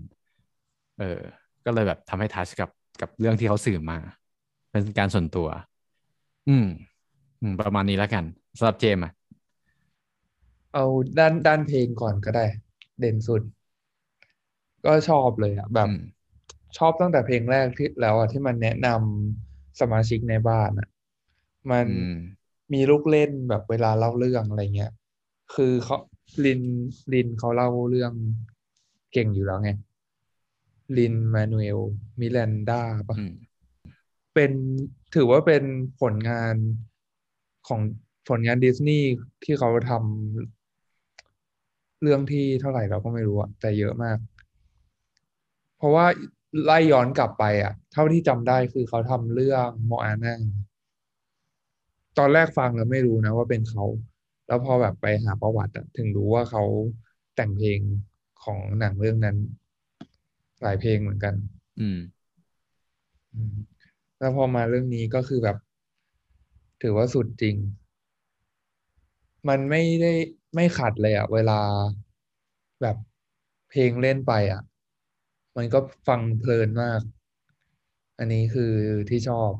[0.98, 1.20] เออ
[1.64, 3.98] ก็เลยแบบทำให้ทัชกับกับเรื่องที่เขาสื่อมา
[4.70, 5.48] เป็นการส่วนตัว
[6.48, 6.66] อืม
[7.60, 8.24] ประมาณนี้แล้วกัน
[8.58, 9.12] สำหรับเจมส์อะ
[10.74, 10.84] เอา
[11.18, 12.44] ด้านด้านเพลงก่อนก็ได้
[12.98, 13.42] เด่นสุด
[14.84, 15.98] ก็ชอบเลยอะแบบอืม
[16.78, 20.88] ชอบตั้งแต่เพลงแรกที่แล้วอะที่มันแนะนำสมาชิกในบ้านอะ
[21.70, 24.92] มันอืมมีลูกเล่นแบบเวลาเล่าเรื่องอะไรเงี้ย
[25.54, 25.96] คือเขา
[26.44, 26.62] ลิน
[27.12, 28.12] ลินเขาเล่าเรื่อง
[29.12, 29.70] เก่งอยู่แล้วไง
[30.96, 31.80] ลินมานูเอล
[32.20, 33.30] มิแลนดาปะอืม
[34.34, 34.52] เป็น
[35.14, 35.62] ถือว่าเป็น
[36.00, 36.56] ผลงาน
[37.68, 37.80] ของ
[38.28, 39.06] ผลงานดิสนีย์
[39.44, 40.02] ที่เขาทำ
[42.02, 44.18] เรื่องที่เท่าไหร่เราก็ไม่รู้อะแต่เยอะมาก
[45.78, 46.06] เพราะว่า
[46.64, 50.34] ไล่ย้อนกลับไปอะเท่าที่จำได้คือเขาทำเรื่องโมอาน่า
[52.18, 53.84] ตอนแรกฟังแล้วไม่รู้นะว่าเป็นเขา
[54.46, 56.62] แล้วพอแบบไปหาประวัติอะถึงรู้ว่าเขา
[57.36, 57.80] แต่งเพลง
[58.44, 59.36] ของหนังเรื่องนั้น
[60.62, 61.34] หลายเพลงเหมือนกัน
[61.80, 61.98] อืม
[63.34, 63.54] อืม
[64.18, 65.56] แล้วพอมาเรื่องนี้ก็คือแบบ
[66.80, 67.56] ถือว่าสุดจริง
[69.48, 70.12] มันไม่ได้
[70.54, 71.60] ไม่ขัดเลยอะเวลา
[72.80, 72.96] แบบ
[73.68, 74.60] เพลงเล่นไปอะ
[75.56, 77.00] มันก็ฟังเพลินมาก
[78.18, 78.72] อันนี้คือ
[79.08, 79.52] ที่ชอบ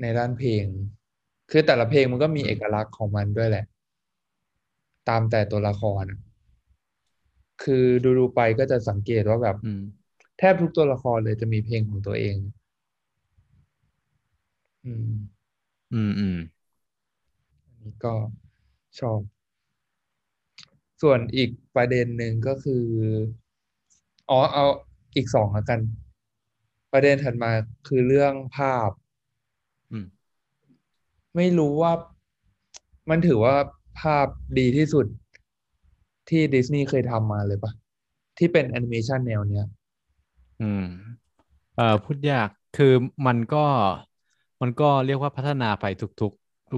[0.00, 0.66] ในด้านเพลง
[1.50, 3.64] คือแต่ละเพลงมันก็มีอืมเอกลักษณ์ของมันด้วยแหละ
[5.08, 6.20] ตามแต่ตัวละครอะ
[7.62, 7.84] คือ
[8.18, 9.80] ดูๆไปก็จะสังเกตว่าแบบอืม
[10.38, 12.36] แทบทุกตัวละครเลยจะมีเพลงของตัวเอง
[14.84, 15.08] อืม
[15.92, 16.36] อืมอืม
[17.66, 18.14] อันนี้ก็
[18.98, 19.20] ชอบ
[21.02, 22.84] ส่วนอีกประเด็นหนึ่งก็คือ
[24.30, 24.64] อ๋อ เอา
[25.16, 25.80] อีกสองแล้วกัน
[26.92, 27.50] ประเด็นถัดมา
[27.86, 28.90] คือเรื่องภาพ
[29.90, 30.04] อืม
[31.36, 31.92] ไม่รู้ว่า
[33.10, 33.56] มันถือว่า
[34.00, 34.26] ภาพ
[34.58, 35.06] ดีที่สุด
[36.28, 37.72] ที่ดิสนีย์เคยทำมาเลยปะ
[38.38, 39.66] ที่เป็นแอนิเมชันแนวเนี้ย
[40.60, 40.80] อืม
[41.74, 42.86] เอ่อพูดยากคือ
[43.26, 43.58] มันก็
[44.62, 46.10] มันก็เรียกว่าพัฒนาไปทุก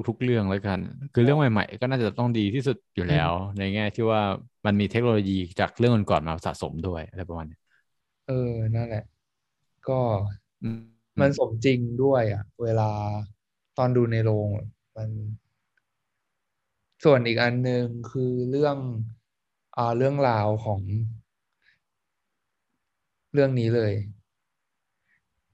[0.09, 0.79] ทุก ๆ เรื่องแล้วกัน
[1.13, 4.21] คือเรื่องใหม่ ๆ ก็น่าจะต้องดีที่สุดอยู่แล้ว ในแง่ที่ว่า
[4.67, 7.59] มันมีเทคโนโลยีจากเรื่องก่อนๆมาสะสมด้วยอะไรประมาณนี้
[8.27, 9.05] เออนั่นแหละ
[9.89, 10.01] ก็
[10.63, 10.69] อื
[11.19, 12.91] มมันสมจริงด้วย อะ เวลา
[13.77, 14.67] ตอนดูในโรงอะ
[14.97, 15.09] มัน
[17.05, 18.77] ส่วนอีกอันหนึ่งคือเรื่อง
[19.77, 20.81] อ่าเรื่องราวของ
[23.33, 23.93] เรื่องนี้เลย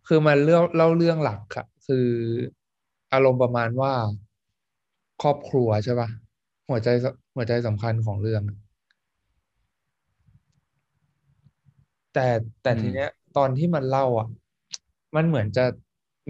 [0.06, 1.40] คือมันเล่าเล่าเรื่องหลัก
[1.84, 2.08] ค่ะคือ
[3.12, 3.92] อารมณ์ประมาณว่า
[5.22, 6.08] ครอบครัวใช่ปะ
[6.68, 8.58] หัวใจสหัวใจสำคัญของเรื่องอะ
[12.14, 12.26] แต่
[12.62, 14.28] แต่อืมทีเนี้ย ตอนที่มันเล่าอะ
[15.16, 15.64] มันเหมือนจะ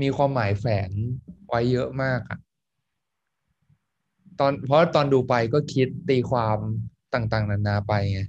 [0.03, 0.91] มีความหมายแฝง
[1.49, 2.39] ไว้เยอะมากอะ
[4.41, 6.59] ตอนเพราะตอนดูไปก็คิดตีความ
[7.15, 8.21] ต่าง ๆ นานาไปไง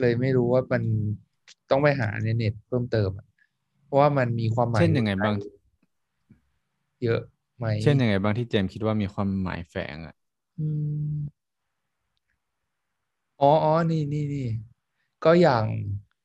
[0.00, 0.82] เลยไม่รู้ว่ามัน
[1.70, 3.27] ต้องไปหาในเน็ตเพิ่มเติมอะ
[3.88, 5.34] เพราะว่ามันมีความหมายเช่นยังไงบ้าง
[7.02, 7.20] เยอะ
[7.58, 10.14] ไหมเช่นยังไงบ้างที่เจมส์คิดว่ามีความหมายแฝงอะ
[10.58, 10.66] อื
[11.12, 11.16] ม
[13.40, 14.48] อ๋ออ๋อนี่นี่นี่
[15.24, 15.64] ก็อย่าง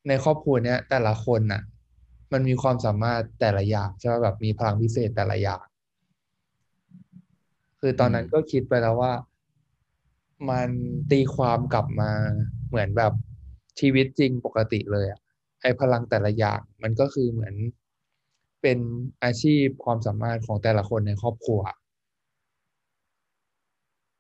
[0.07, 1.61] ในครอบครัวเนี้ย แต่ละคนน่ะ
[2.31, 5.63] มันมีความสามารถแต่ละอย่างใช่ไหมแบบมีพลังพิเศษแต่ละอย่าง
[7.79, 9.13] คือตอนนั้นอืมก็คิดไปแล้วว่า
[10.49, 10.69] มัน
[11.11, 12.11] ตีความกลับมา
[12.67, 13.13] เหมือนแบบ
[13.79, 15.19] ชีวิตจริงปกติเลยอะ
[15.63, 17.55] ไอ้พลังแต่ละอย่างมันก็คือเหมือน
[18.61, 18.79] เป็น
[19.23, 21.61] อาชีพความสามารถของแต่ละคนในครอบครัว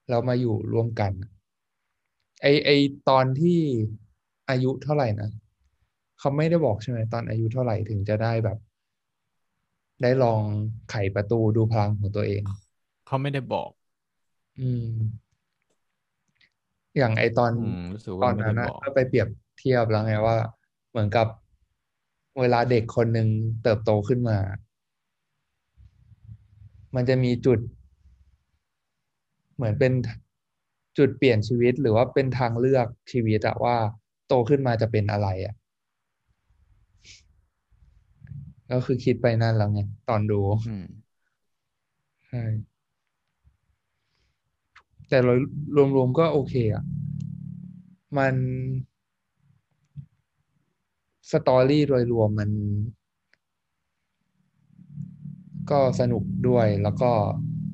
[0.09, 1.11] แล้วมาอยู่ร่วมกัน
[2.41, 2.69] ไอไอ
[3.09, 3.59] ตอนที่
[4.49, 5.29] อายุเท่าไหร่นะ
[6.19, 8.57] เขาไม่ได้บอกใช่ไหมตอนอายุเท่าไหร่ถึงจะได้แบบ
[10.01, 10.43] ได้ลอง
[10.89, 12.43] ไขประตูดูพลังของตัวเอง
[13.05, 13.69] เขาไม่ได้บอก
[14.59, 14.83] อืม
[16.97, 19.27] อย่างไอตอนอืมรู้สึกตว่าอนไม่นั้ได้นบอกนะก็ไปเปรียบ
[19.57, 20.35] เทียบแล้วไงว่า
[20.93, 21.27] เหมือนกับ
[22.39, 23.27] เวลาเด็กคนหนึ่ง
[23.63, 24.37] เติบโตขึ้นมา
[26.95, 27.59] มันจะมีจุด
[29.55, 29.91] เหมือนเป็น
[30.97, 33.75] จุดเปลี่ยนชีวิตหรือว่าเป็นทางเลือกชีวิตอะว่า
[34.27, 35.55] โตขึ้นมาจะเป็นอะไรอะ
[38.71, 40.85] ก็คือคิดไปนั่นแล้วไงตอนดูอืม
[42.27, 42.43] ใช่
[45.09, 45.39] แต่โดย
[45.95, 46.83] รวมๆก็โอเคอะ
[48.17, 48.35] มัน
[51.31, 52.49] สตอรี่โดยรวมมัน
[55.71, 57.11] ก็สนุกด้วยแล้วก็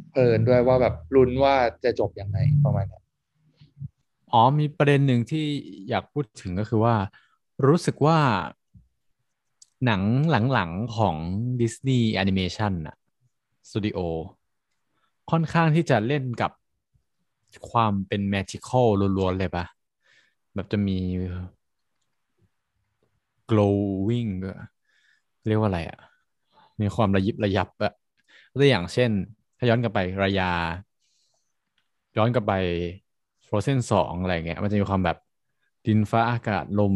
[0.10, 3.00] เพลินด้วยว่าแบบลุ้นว่าจะจบยังไงประมาณนั้
[4.34, 5.46] อ๋อมีประเด็นหนึ่งที่
[5.90, 6.96] อยากพูดถึงก็คือว่า
[7.68, 8.18] รู้สึกว่า
[9.86, 10.02] หนัง
[10.54, 11.16] หลังๆของ
[11.62, 12.96] Disney Animation น่ะ
[13.70, 14.00] สตูดิโอ
[15.32, 16.52] ค่อนข้างที่จะเล่นกับ
[17.72, 19.66] ความเป็น Magical ล้วนๆเลยปะ
[20.54, 20.98] แบบจะมี
[23.50, 24.56] glowing ด้วย
[25.48, 26.00] เรียกว่าอะไรอะ
[26.82, 27.94] มีความระยิบระยับอะ
[28.60, 29.12] ตัวอย่างเช่น
[29.58, 30.52] ถ้าย้อนกลับไปรายา
[32.18, 32.54] ย้อนกลับไป
[33.48, 35.18] Frozen สองอะไรเงี้ย มันจะมีความแบบ
[35.86, 36.94] ดินฟ้าอากาศลม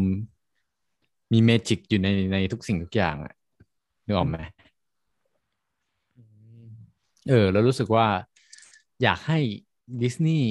[1.32, 3.34] มี magic อยู่ในในทุกสิ่งทุกอย่างอะ
[4.06, 4.38] นึกออกไหม
[7.30, 8.08] เออ แล้วรู้สึกว่า
[9.04, 9.40] อยากให้
[10.02, 10.50] ดิสนีย์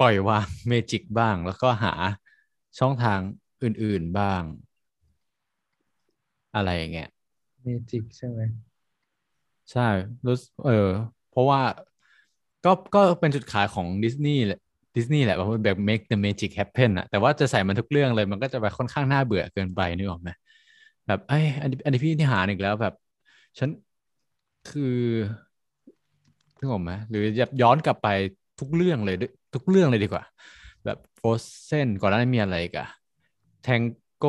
[0.00, 1.92] ปล่อยวาง magic บ้าง แล้วก็หา
[2.78, 3.20] ช่องทาง
[3.64, 4.42] อื่น ๆบ้าง
[6.54, 7.08] อะไรอย่างเงี้ย
[7.62, 8.40] magic ใช่ไหม
[9.72, 9.88] ใช่
[10.26, 10.88] รู้สึกเออ
[11.30, 11.60] เพราะว่า
[12.64, 14.60] ก็ก็เป็นจุดขายของดิสนีย์แหละ
[14.96, 20.30] ดิสนีย์แหละว่าแบบ make the magic happen อะแต่ว่าจะใส่มันทุกเรื่องเลย มันก็จะไปค่อนข้างน่าเบื่อเกินไปนึกออกไหม
[21.06, 22.94] แบบเอ้ยอันนี้อันนี้พี่ที่หารอีกแล้วแบบ
[23.58, 23.70] ฉัน
[24.66, 24.82] คือ
[26.58, 28.08] นึกออกไหมหรือจะย้อนกลับไป
[28.60, 30.24] ทุกเรื่องเลยด้วยทุกเรื่องเลยดีกว่า
[30.84, 31.22] แบบโฟ
[31.64, 33.01] เซนก่อนหน้านั้นมีอะไรอีกัน
[33.62, 33.82] แทง
[34.16, 34.28] โก้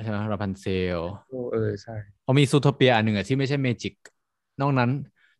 [0.00, 0.66] ใช่ไหมราพันเซ
[0.98, 3.94] ลโอ้เออใช่พอมี Zootopia อันหนึ่งอะที่ไม่ใช่ magic
[4.60, 4.90] นอกนั้น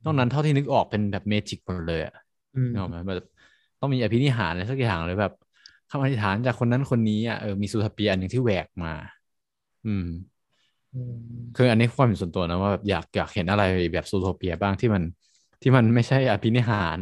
[0.04, 2.12] นอกนั้นเท่าที่นึกออกเป็นแบบ magic หมดเลยอะ
[2.54, 3.26] อืมนึกออกไหมแบบ
[3.80, 5.32] ต้องมีอภินิหารอะไรสักอย่างเลยแบบ
[5.90, 8.90] คำอธิษฐานจากคนนั้นคนนี้อะเออมี Zootopia อันหนึ่งที่แหวกมา
[9.84, 10.04] อืม
[10.94, 11.14] อืม
[11.54, 15.02] คืออันนี้ความเห็นส่วนตัวนะว่าแบบอยากอยากเห็นอะไรแบบ Zootopia บ้างที่มัน
[15.62, 16.98] ที่มันไม่ใช่อภินิหาร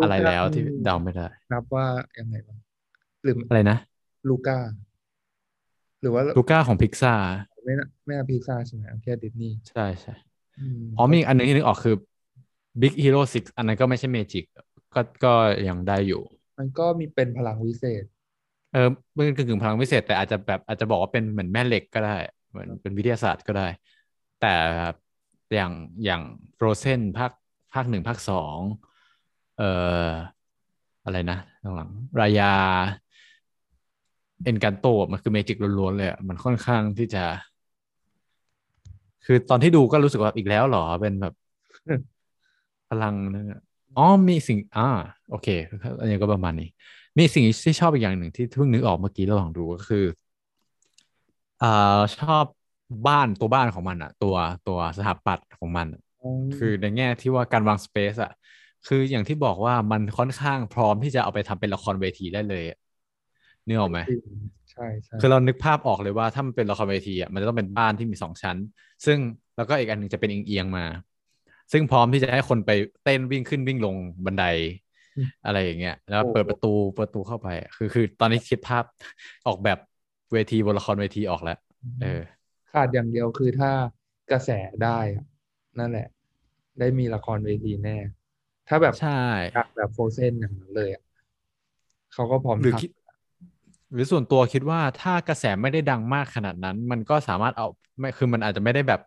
[0.00, 1.86] อะไรแล้วที่เดาไม่ได้ นับว่า
[2.18, 2.58] ยังไงบ้าง
[3.22, 3.76] หรืออะไรนะ
[4.28, 4.58] ลูก้า
[6.02, 7.14] หรือว่าลูก้าของพิกซา
[7.64, 10.14] ไม่น่าไม่น่าพิซซ่าใช่ไหมเอาแค่ดิสนีย์ใช่ใช่
[10.58, 11.96] อืมอ๋อมีอีกอันหนึงที่นึกออกคือ
[12.80, 14.44] Big Hero 6 อันนั้นก็ไม่ใช่เมจิก
[14.94, 15.32] ก็ก็
[15.68, 16.22] ยังได้อยู่
[16.58, 18.04] มันก็มีเป็นพลังวิเศษ
[18.72, 22.16] เออมันกึ่งกึ่งพลังพิเศษ แต่อาจจะแบบอาจจะบอกว่าเป็นเหมือนแม่เหล็กก็ได้
[22.50, 23.68] เหมือนเป็นวิทยาศาสตร์ก็ได้
[24.40, 24.54] แต่
[25.54, 25.72] อย่าง
[26.04, 26.22] อย่าง
[26.54, 27.32] โฟรเซนภาค
[27.74, 28.58] ภาคหนึ่งภาคสอง
[29.56, 29.70] เอ่
[30.08, 30.12] อ
[31.04, 31.38] อะไรนะ
[31.76, 32.52] หลังๆรายา
[34.44, 37.24] เอ็นกันโตมันคือเมจิกล้วนๆเลยอะมันค่อนข้างที่จะ
[39.24, 41.34] คือตอนที่ดูก็รู้สึกว่าอีกแล้วเหรอเป็นแบบ
[42.88, 43.60] พลังนะ
[43.98, 44.88] อ๋อมีสิ่งอ่า
[45.30, 45.48] โอเค
[46.00, 46.68] อันนี้ก็ประมาณนี้
[47.18, 50.04] มีสิ่งที่ชอบอีกอย่างหนึ่งที่เพิ่งนึกออกเมื่อกี้ระหว่างดูก็คือ
[51.62, 52.44] อ่าชอบ
[53.06, 54.34] บ้านตัวบ้านของมันอะตัว
[54.68, 58.32] ตัวสถาปัตย์ของมันอะอ๋อคือในแง่ที่ว่าการวางสเปซอะ
[58.86, 62.78] คืออย่างที่บอกว่ามันค่อนข้างพร้อมที่จะเอาไปทำเป็นละครเวทีได้เลยอะ
[63.66, 64.20] นึกออกไหมจริง
[64.70, 68.56] ใช่ใช่คือเรานึกภาพออกเลยว่าถ้ามันเป็นละครเวทีอะมันจะต้องเป็นบ้านที่มีสองชั้น
[69.06, 69.18] ซึ่ง
[69.56, 70.84] แล้วก็อีกอันหนึ่งจะเป็นเอียงๆมา
[71.72, 72.70] ซึ่งพร้อมที่จะให้คนไป
[73.02, 73.96] เต้นวิ่งขึ้นวิ่งลง
[74.26, 74.44] บันได
[75.44, 78.84] อะไรอย่างเงี้ย แล้วเปิดประตูประตูเข้าไปอะคือคือตอนนี้คิดภาพ
[79.46, 79.78] ออกแบบ
[80.32, 81.58] เวทีบนละครเวทีออกแล้ว
[82.00, 82.20] เออ
[82.72, 83.70] ขาดอย่างเดียวคือถ้า
[84.30, 84.50] กระแส
[84.84, 85.24] ได้อะ
[85.78, 86.08] นั่นแหละ
[86.78, 87.98] ได้มีละครเวทีแน่
[88.68, 89.08] ถ้าแบบใช่
[89.54, 91.02] ดักแบบโฟเซนอย่างนั้นเลยอะ
[92.12, 92.90] เขาก็พร้อมหรือทำคิด
[93.92, 97.66] หรือส่วนตัวคิดว่าถ้ากระแสไม่ได้ดังมากขนาดนั้น มันก็สามารถเอา
[97.98, 99.00] ไม่คือมันอาจจะไม่ได้แบบ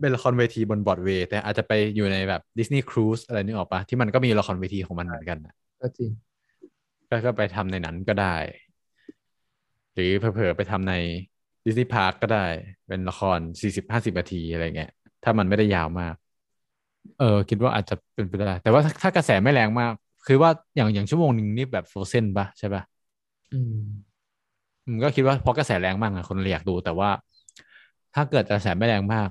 [0.00, 6.10] เป็นละครเวทีบนบรอดเวย์แต่อาจจะไปอยู่ในแบบดิสนีย์ครูซอะไรนึกออกปะที่มันก็มีละครเวทีของมันเหมือนกันน่ะก็จริง
[7.10, 8.36] ก็ก็ไปทำในนั้นก็ได้
[9.94, 10.94] หรือเผลอๆไปทำใน
[11.66, 12.44] ดิสนีย์พาร์คก็ได้
[12.88, 14.90] เป็นละครสี่สิบห้าสิบนาทีอะไรเงี้ย
[15.24, 16.14] ถ้ามันไม่ได้ยาวมาก
[17.20, 19.92] เออ คิดว่าอาจจะเป็นไปได้ แต่ว่าถ้าถ้ากระแสไม่แรงมาก
[20.26, 22.82] คือว่าอย่างอย่างชั่วโมงหนึ่งนี่แบบโฟเซนปะใช่ปะ
[23.52, 27.10] อืมก็คิดว่าเพราะกระแสแรงมากอะคนเลยอยากดูแต่ว่า
[28.14, 29.28] ถ้าเกิดกระแสไม่แรงมาก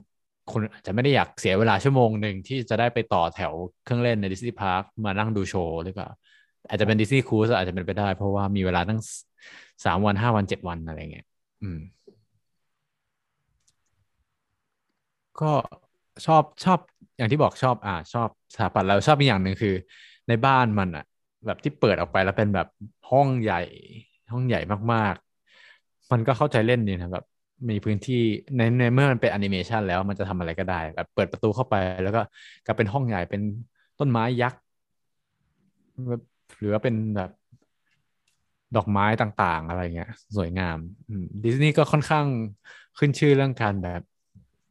[0.52, 3.54] คนอาจจะไม่ได้อยากเสียเวลาชั่วโมงหนึ่งที่จะได้ไปต่อแถว
[3.84, 6.08] เครื่องเล่นใน Disney Park มานั่งดูโชว์หรือเปล่า
[6.68, 9.00] อาจจะเป็น Disney Cruise อาจจะเป็นไปได้ เพราะว่ามีเวลาตั้ง
[9.86, 11.26] สามวันห้าวันเจ็ดวันอะไรเงี้ย
[11.62, 11.78] อืม
[15.38, 15.46] ก็
[16.26, 16.80] ชอบชอบ
[17.18, 19.70] อย่างที่บอกชอบ อ่า ชอบสถาปัตย์แล้วชอบอีกอย่างหนึ่งคือ
[20.28, 21.04] ในบ้านมันอะ
[21.46, 22.68] แบบที่เปิดออกไปแล้วเป็นแบบ
[23.06, 23.56] ห้องใหญ่
[24.34, 24.60] ห้องใหญ่
[24.94, 27.26] มากๆ มันก็เข้าใจเล่นดีนะแบบ
[27.70, 28.22] มีพื้นที่
[28.58, 32.22] ในในเมื่อมันเป็นแอนิเมชันแล้วมันจะทำอะไรก็ได้แบบเปิดประตูเข้าไปแล้วก็
[32.66, 33.42] กลายเป็นห้องใหญ่เป็น
[34.00, 34.60] ต้นไม้ยักษ์
[36.60, 37.30] หรือว่าเป็นแบบ
[38.76, 40.78] ดอกไม้ต่างๆ อะไรเงี้ย สวยงาม
[41.44, 42.26] ดิสนีย์ก็ค่อนข้าง
[42.98, 44.02] ขึ้นชื่อเรื่องการแบบ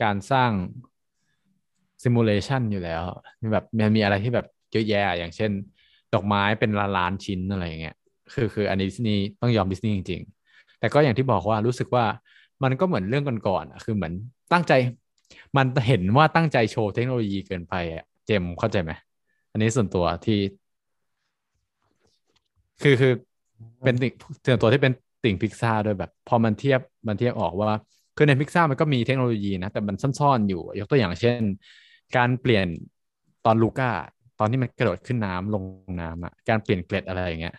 [0.03, 0.51] การสร้าง
[2.03, 3.03] ซิมูเลชันอยู่แล้ว
[3.53, 5.51] แบบมันมีอะไรที่แบบเยอะแยะอย่างเช่น
[6.15, 7.97] ดอกไม้เป็นล้านล้านชิ้นอะไรอย่างเงี้ย
[8.33, 12.05] คือคืออันนี้ดิสนีย์ต้องยอมดิสนีย์จริงๆ แต่ก็อย่างที่บอกว่ารู้สึกว่า
[12.63, 14.13] มันก็เหมือนเรื่องก่อนๆคือเหมือน
[14.53, 14.73] ตั้งใจ
[15.57, 18.93] มันเห็นว่าตั้งใจโชว์เทคโนโลยีเกินไปอะเจมเข้าใจไหม
[19.53, 20.39] อันนี้ส่วนตัวที่
[22.83, 23.13] คือคือ
[23.85, 24.13] เป็นติ่ง
[24.47, 24.93] ส่วนตัวที่เป็น
[25.25, 27.79] ติ่งพิกซ่าด้วยแบบ พอมันเทียบมันเทียบออกว่า
[28.17, 31.41] คือในพิกซ่ามันก็มีเทคโนโลยีนะแต่มันซ่อนๆอยู่ ยกตัวอย่างเช่น
[32.17, 32.67] การเปลี่ยน
[33.47, 33.91] ตอนลูก้า
[34.39, 35.65] ตอนที่มันกระโดดขึ้นน้ำลง
[36.01, 37.57] น้ำอะการเปลี่ยนเกล็ดอะไรอย่างเงี้ย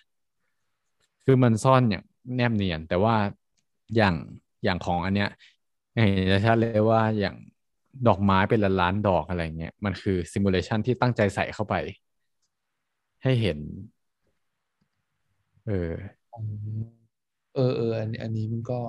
[1.26, 2.04] คือมันซ่อนอย่าง
[2.36, 3.16] แนบเนียน แต่ว่า
[3.96, 4.16] อย่าง
[4.64, 5.30] อย่างของอันเนี้ย
[5.96, 7.36] เห็นชัดเลยว่าอย่าง
[8.08, 11.76] ดอกไม้เป็นล้านล้านดอกอะไรเงี้ยมันคือ simulation ที่ตั้งใจใส่เข้าไป
[13.24, 13.60] ให้เห็น
[15.66, 15.92] เออ
[16.34, 16.40] อ๋อ
[17.56, 18.80] เออเอออันอันนี้มันก็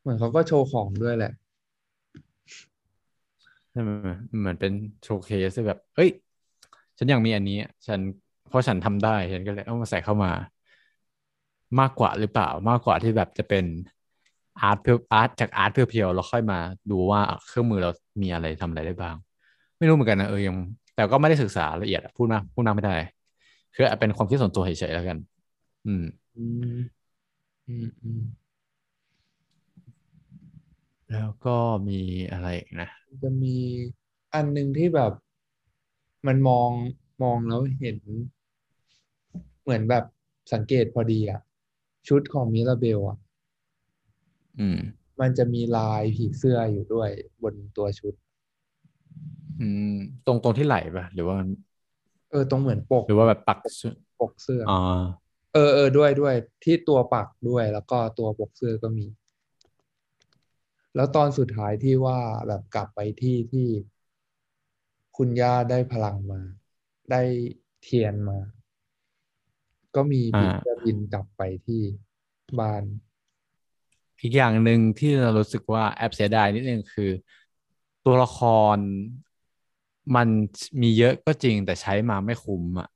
[0.00, 1.32] เหมือนเขาก็โชว์ของด้วยแหละ
[3.70, 3.90] ใช่ไหม
[4.40, 6.10] เหมือนเป็น showcase ที่แบบ เอ้ย
[6.98, 8.00] ฉันอยากมีอันนี้อะฉัน
[8.48, 10.30] เพราะฉันทำได้ ฉันก็เลยเอามาใส่เข้ามา
[11.80, 13.64] มากกว่าหรือเปล่ามากกว่าที่แบบจะเป็น
[14.60, 16.58] อาร์ตเพียวอาร์ตจากอาร์ตเพียวๆเราค่อยมา
[16.90, 17.90] ดูว่าเครื่องมือเรา
[18.22, 19.16] มีอะไรทำอะไรได้บ้าง
[19.78, 20.56] ไม่รู้เหมือนกันนะเออยัง
[20.94, 22.96] แต่ก็ไม่ได้ศึกษาละเอียดอะพูดมากพูดมากไม่ได้
[23.74, 25.18] คือเป็นความคิดส่วนตัวเฉยๆแล้วกัน
[25.86, 26.04] อืม
[26.36, 26.78] อืม
[27.66, 28.22] อืมอืม
[31.12, 31.56] แล้วก็
[31.88, 32.00] มี
[32.32, 32.88] อะไรอีกนะ
[33.22, 33.56] จะมี
[34.34, 35.12] อันหนึ่งที่แบบ
[36.26, 36.70] มันมอง
[37.22, 37.98] มองแล้วเห็น
[39.62, 40.04] เหมือนแบบ
[40.52, 41.40] สังเกตพอดีอะ
[42.08, 43.18] ชุดของมิราเบลอะ
[44.58, 44.78] อืม
[45.20, 47.10] มันจะมีลายผีเสื้ออยู่ด้วย
[47.42, 48.14] บนตัวชุด
[49.60, 49.92] อืม
[50.26, 51.36] ตรงตรงที่ไหล่ปะหรือว่า
[52.30, 54.78] เออ ตรงเหมือนปก หรือว่าแบบปักชุดปกเสื้อออ๋อ
[55.54, 59.06] เออเออด้วยด้วย ที่ตัวปักด้วย แล้วก็ตัวปกเสื้อก็มี
[60.94, 62.18] แล้วตอนสุดท้ายที่ว่า
[62.48, 63.66] แบบกลับไปที่ที่
[65.16, 66.40] คุณย่าได้พลังมา
[67.10, 67.22] ได้
[67.82, 68.38] เทียนมา
[69.98, 71.82] ก็มีอ่าผีเสื้อบินกลับไปที่
[72.60, 72.82] บ้าน
[74.20, 77.10] อีกอย่างหนึ่งที่เรารู้สึกว่าแอบเสียดายนิดนึงคือ
[78.04, 78.38] ตัวละค
[78.76, 78.78] ร
[80.16, 80.28] มัน
[80.82, 82.88] มีเยอะก็จริงแต่ใช้มาไม่คุ้มอะ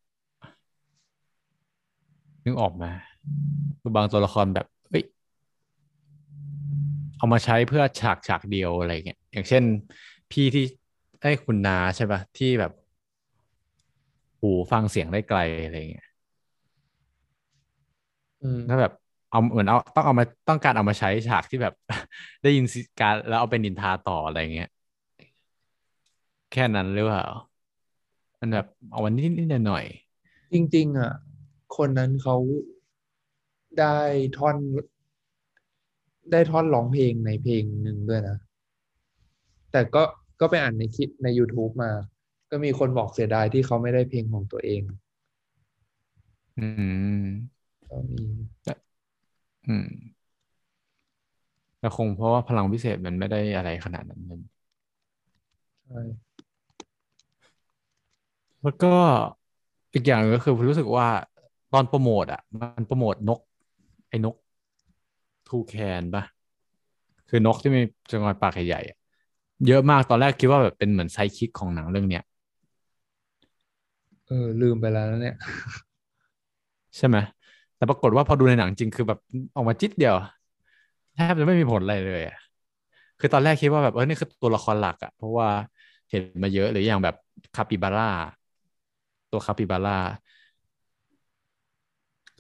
[2.45, 2.85] นึกออกไหม
[3.81, 5.05] คือบางตัวละครแบบเฮ้ย
[7.17, 9.65] เอามาใช้เพื่อฉากฉากเดียวอะไรเงี้ยอย่างเช่น
[10.31, 10.65] พี่ที่
[11.21, 12.73] ไอ้ยคุณนาใช่ปะที่แบบ
[14.41, 16.12] หูฟังเสียงได้ไกลอะไรเงี้ยอืม
[18.69, 18.93] ถ้าแบบ
[19.31, 21.75] เอาเหมือนเอาต้องเอามาต้องการเอามาใช้ฉากที่แบบ
[22.43, 24.69] ได้ยินเสียงการแล้วเอาไปนินทาต่ออะไรเงี้ย
[26.53, 27.25] แค่นั้นหรือเปล่า
[28.41, 29.85] มันแบบเอาวันนิดนิดหน่อย
[30.53, 31.13] จริง ๆ อะ
[31.77, 32.37] คนนั้นเขา
[33.79, 33.99] ได้
[34.39, 34.57] ท่อน
[36.31, 38.39] ได้ท่อนร้องเพลงในเพลงหนึ่งด้วยนะ
[39.73, 40.03] แต่ก็
[40.41, 41.93] ก็ไปอ่านในคลิปใน YouTube มา
[42.51, 46.67] ก็มีคนบอกเสียดายที่เขาไม่ได้เพลงของตัวเองๆอื
[47.25, 47.27] ม
[47.93, 48.25] ก็มี
[49.67, 49.87] อืม
[51.79, 54.41] แต่คงเพราะว่าพลังพิเศษมันไม่ได้อะไรขนาดนั้นมัน
[55.87, 56.33] ใช่
[58.63, 58.87] แล้วก็
[59.95, 61.07] อีกอย่างหนึ่งก็คือรู้สึกว่า
[61.73, 63.39] ตอนโปรโมทอะ มันโปรโมทนก
[64.09, 64.35] ไอ้นก
[65.47, 66.23] ทูแคนปะ
[67.29, 68.99] คือนกที่มีจงอยปากใหญ่ๆอะ
[69.67, 72.23] เยอะมากตอนแรกคิดว่าแบบเป็นเหมือนไซคิกของหนังเรื่องเนี้ย
[74.27, 75.35] เออลืมไปแล้วนะเนี่ย
[76.97, 77.17] ใช่ไหม
[77.83, 79.19] แต่ปรากฏว่าพอดูในหนังจริงคือแบบ
[79.55, 80.15] ออกมาจิตเดียว
[81.15, 82.37] แทบจะไม่มีผลอะไรเลยอะ
[83.19, 85.49] คือตอนแรกคิดว่าแบบเออนี่คือตัวละครหลักอะเพราะว่า
[86.11, 87.15] เห็นมาเยอะหรืออย่างแบบ
[87.55, 88.05] คาปิบาร่า
[89.31, 89.99] ตัวคาปิบาร่า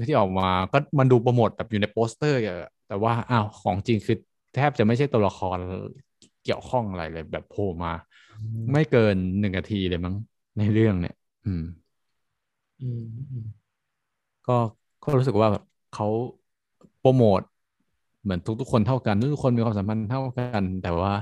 [0.07, 4.17] ที่ออกมาก็มันดูโปรโมทแบบอยู่ในโปสเตอร์อะแต่ว่าอ้าวของจริงคือ
[4.55, 5.59] แทบจะไม่ใช่ตัวละคร
[6.43, 7.93] เกี่ยวข้องอะไรเลย แบบโผล่มา
[8.73, 10.15] ไม่เกินหนึ่งนาทีเลยมั้ง
[10.59, 11.63] ในเรื่องเนี่ย อืม
[12.81, 13.01] อืม
[13.31, 13.45] อืม
[14.47, 14.53] ก็
[15.03, 16.07] ก็รู้สึกว่าแบบเขา
[16.99, 17.41] โปรโมท
[18.23, 21.13] เหมือนทุกๆคนเท่ากันทุกคนมีความสัมพันธ์เท่ากัน แต่ว่า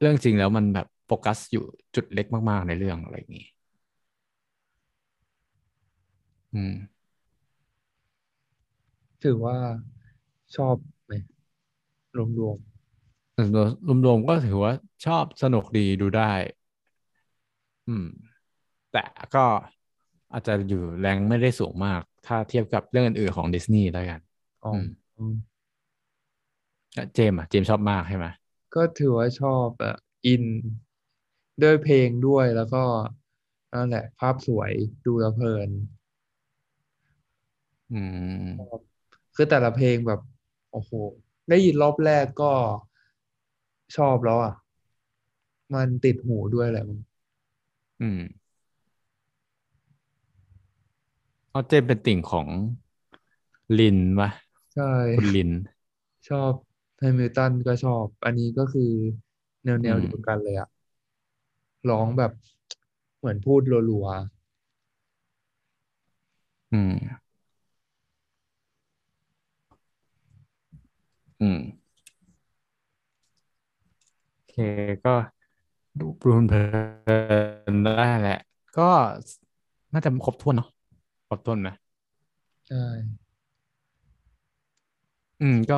[0.00, 3.46] เรื่องจริงแล้วมันแบบโฟกัสอยู่จุดเล็กมากๆในเรื่องอะไรอย่างนี้
[6.52, 6.72] อืม
[9.22, 9.56] ถือว่า
[10.56, 11.12] ชอบไหม
[12.16, 12.40] รวมร
[14.10, 14.72] วมๆก็ถือว่า
[15.04, 16.32] ชอบสนุกดีดูได้
[17.86, 18.04] อืม
[18.90, 18.98] แต่
[19.34, 19.40] ก็
[20.32, 24.86] อาจจะอยู่ rank ไม่ได้สูงมาก ถ้าเทียบกับเรื่องอื่นๆของดิสนีย์แล้วกันๆอ๋ออืม
[25.16, 25.34] อืม
[26.94, 28.26] แล้วเจมส์อะ เจมส์ชอบมากใช่ไหม
[28.74, 29.94] ก็ถือว่าชอบอะ
[30.26, 30.44] อิน
[31.62, 32.84] ด้วยเพลงด้วยแล้วก็
[33.72, 34.72] นั่นแหละ ภาพสวย
[35.06, 35.70] ดูแล้วเพลิน
[37.90, 38.76] อืม
[39.34, 40.20] คือแต่ละเพลงแบบ
[40.72, 40.90] โอ้โห
[41.48, 42.52] ได้ยินรอบแรกก็
[43.96, 44.52] ชอบแล้วอะ
[45.74, 46.98] มันติดหูด้วยแหละมัน
[48.00, 48.45] อืม
[51.56, 52.46] เอาเจมส์เป็นติ่งของ
[53.78, 54.30] ลินปะ
[54.72, 55.50] ใช่คุณลิน
[56.28, 56.52] ชอบ
[56.98, 58.90] แฮมิลตันก็ชอบ อันนี้ก็คือ
[59.64, 60.68] แนวแนอืวมเดียวกันเลยอะ
[61.90, 62.32] ร้องแบบ
[63.18, 64.06] เหมือนพูดรัว
[66.72, 66.90] อืม
[71.40, 71.56] อืม
[74.34, 74.54] โอเค
[75.04, 75.10] ก็
[76.00, 76.60] ดูปรุนเพลิ
[77.72, 78.38] นได้แหละ
[78.76, 78.90] ก็
[79.92, 80.68] น่าจะครบถ้วนเนาะ
[81.28, 82.84] ครบถ้วนนะๆใช่
[85.40, 85.76] อืม ก็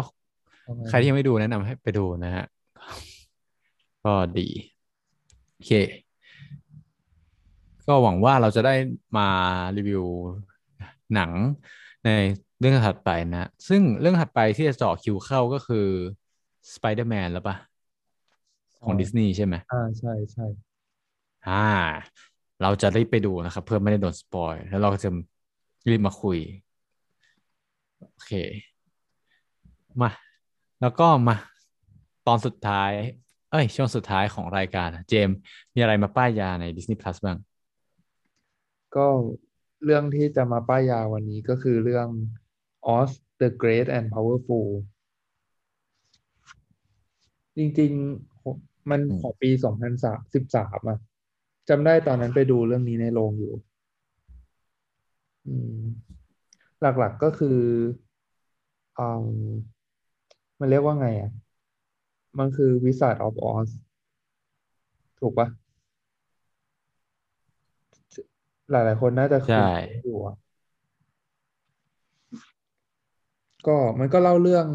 [0.66, 2.44] ประมาณใครที่นี้ยังไม่ดูแนะนำให้ไปดูนะฮะ
[4.04, 4.48] ก็ดี
[5.52, 5.72] โอเค
[7.86, 8.74] ก็หวังว่าเราจะได้
[9.16, 9.28] มา
[9.76, 10.04] รีวิว
[11.14, 11.30] หนัง
[12.04, 12.08] ใน
[12.58, 15.86] เรื่องถัดไปนะ ซึ่งเรื่องถัดไปที่จะเจาะคิวเข้าก็คือ
[16.74, 17.56] Spider-Man แล้วปะ
[18.84, 20.46] ของดิสนีย์ใช่ไหมอ่าใช่ใช่
[21.48, 21.66] อ่า
[22.62, 25.10] เราจะรีบไปดูนะครับ เพื่อไม่ได้โดนสปอยแล้วเราก็จะ
[25.88, 26.38] รีบมาคุย
[28.12, 28.32] โอเค
[30.02, 30.10] มา
[30.80, 31.36] แล้วก็มา
[32.26, 32.90] ตอนสุดท้าย
[33.50, 35.30] เอ้ย ช่วงสุดท้ายของรายการ เจม
[35.74, 37.38] มีอะไรมาป้ายยาใน Disney Plus บ้าง
[38.96, 39.06] ก็
[39.84, 42.08] เรื่องที่จะมาป้ายยาวันนี้ก็คือเรื่อง
[42.96, 44.68] Oz the Great and Powerful
[47.56, 50.98] จริงๆ มันของปีสองพันสามสิบสามอะ
[51.68, 53.52] จำได้ตอนนั้นไปดูเรื่องนี้ในโรงอยู่
[56.80, 57.58] หลักๆก็คือ
[58.96, 59.78] อืม
[60.60, 61.30] มันเรียกว่าไงอะ
[62.38, 63.70] มันคือ Wizard of Oz
[65.18, 65.48] ถูกปะ
[68.70, 70.34] หลายๆคนน่าจะเคใช่ยดูอยู่อะ
[73.66, 74.66] ก็มันก็เล่าเรื่อง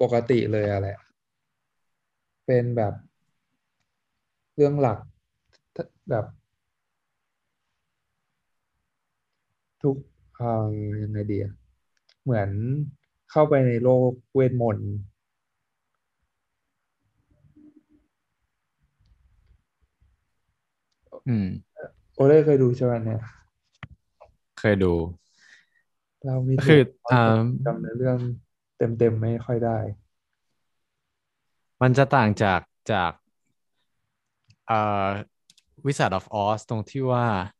[0.00, 0.96] ปกติเลยอะแหละ
[2.46, 2.94] เป็นแบบ
[4.54, 4.98] เรื่องหลัก
[6.08, 6.24] แบบ
[9.82, 9.96] ทุก
[10.40, 10.66] อ่า
[11.02, 11.52] ยังไงดีอะ
[12.22, 12.48] เหมือน
[13.30, 14.92] เข้าไปในโลกเวทมนต์
[21.28, 21.46] อืม
[22.14, 23.22] โอเล่เคยดูใช่ไหมเนี่ย
[24.58, 24.92] เคยดู
[26.24, 26.80] เราไม่ก็ถูคืกอ
[27.12, 28.18] อ่าจำในอเรื่อง
[28.98, 29.78] เต็มๆไม่ค่อยได้
[31.82, 32.60] มันจะต่างจาก
[32.92, 33.12] จาก
[34.66, 35.08] เอ่อ
[35.84, 37.59] Wizard of Oz ตรงที่ว่าเพร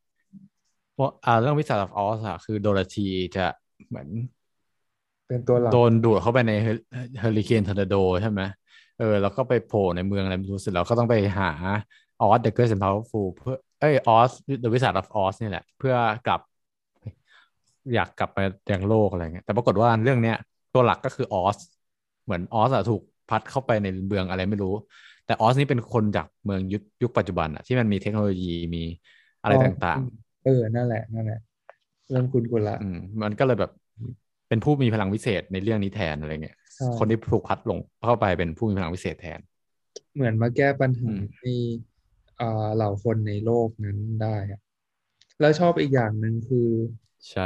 [1.25, 3.45] อ่าเรื่อง Wizard of Oz อะคือโดโรธีจะ
[3.89, 4.07] เหมือน
[5.27, 6.51] เป็นตัวหลักโดนดูดเข้าไปใน
[7.19, 8.41] เฮอริเคนทอร์นาโดใช่ไหม
[8.99, 11.51] เออแล้วก็ไปโผล่ในเมืองอะไรไม่รู้เสร็จแล้วก็ต้องไปหา
[12.21, 14.31] ออส The Great and Powerful เพื่อเอ้ยออส
[14.63, 15.95] The Wizard of Oz นี่แหละ เพื่อ
[16.27, 16.41] กลับ
[17.93, 18.39] อยากกลับไป
[18.71, 20.37] ยังโลกอะไรเงี้ยแต่ปรากฏว่าเรื่องเนี้ย
[20.73, 21.57] ตัวหลักก็คือ Oz
[22.23, 24.73] เหมือน Oz อะถูกพัดเข้าไปในเมืองอะไรไม่รู้
[25.25, 28.83] แต่ Oz นี่เป็นคนจากเมืองยุคยุคปัจจุบันอะที่มันมีเทคโนโลยีมี
[29.41, 30.01] อะไรต่าง
[30.43, 31.39] เออนั่นแหละนั่นแหละ
[32.09, 33.71] เริ่มคุณกุละๆอืมมันก็เลยแบบ
[34.47, 39.39] เป็นผู้มีพลังวิเศษในเรื่องนี้แทนอะไรเงี้ยใช่คนที่ถูกพัดลงเข้าไปเป็นผู้มีพลังวิเศษแทน
[40.13, 41.51] เหมือนมาแก้ปัญอืหามให้
[42.39, 44.59] อ่าเหล่าคนในโลกนั้นได้อะ
[45.39, 46.69] แล้วชอบอีกอย่างหนึ่งคือ
[47.29, 47.41] ใช่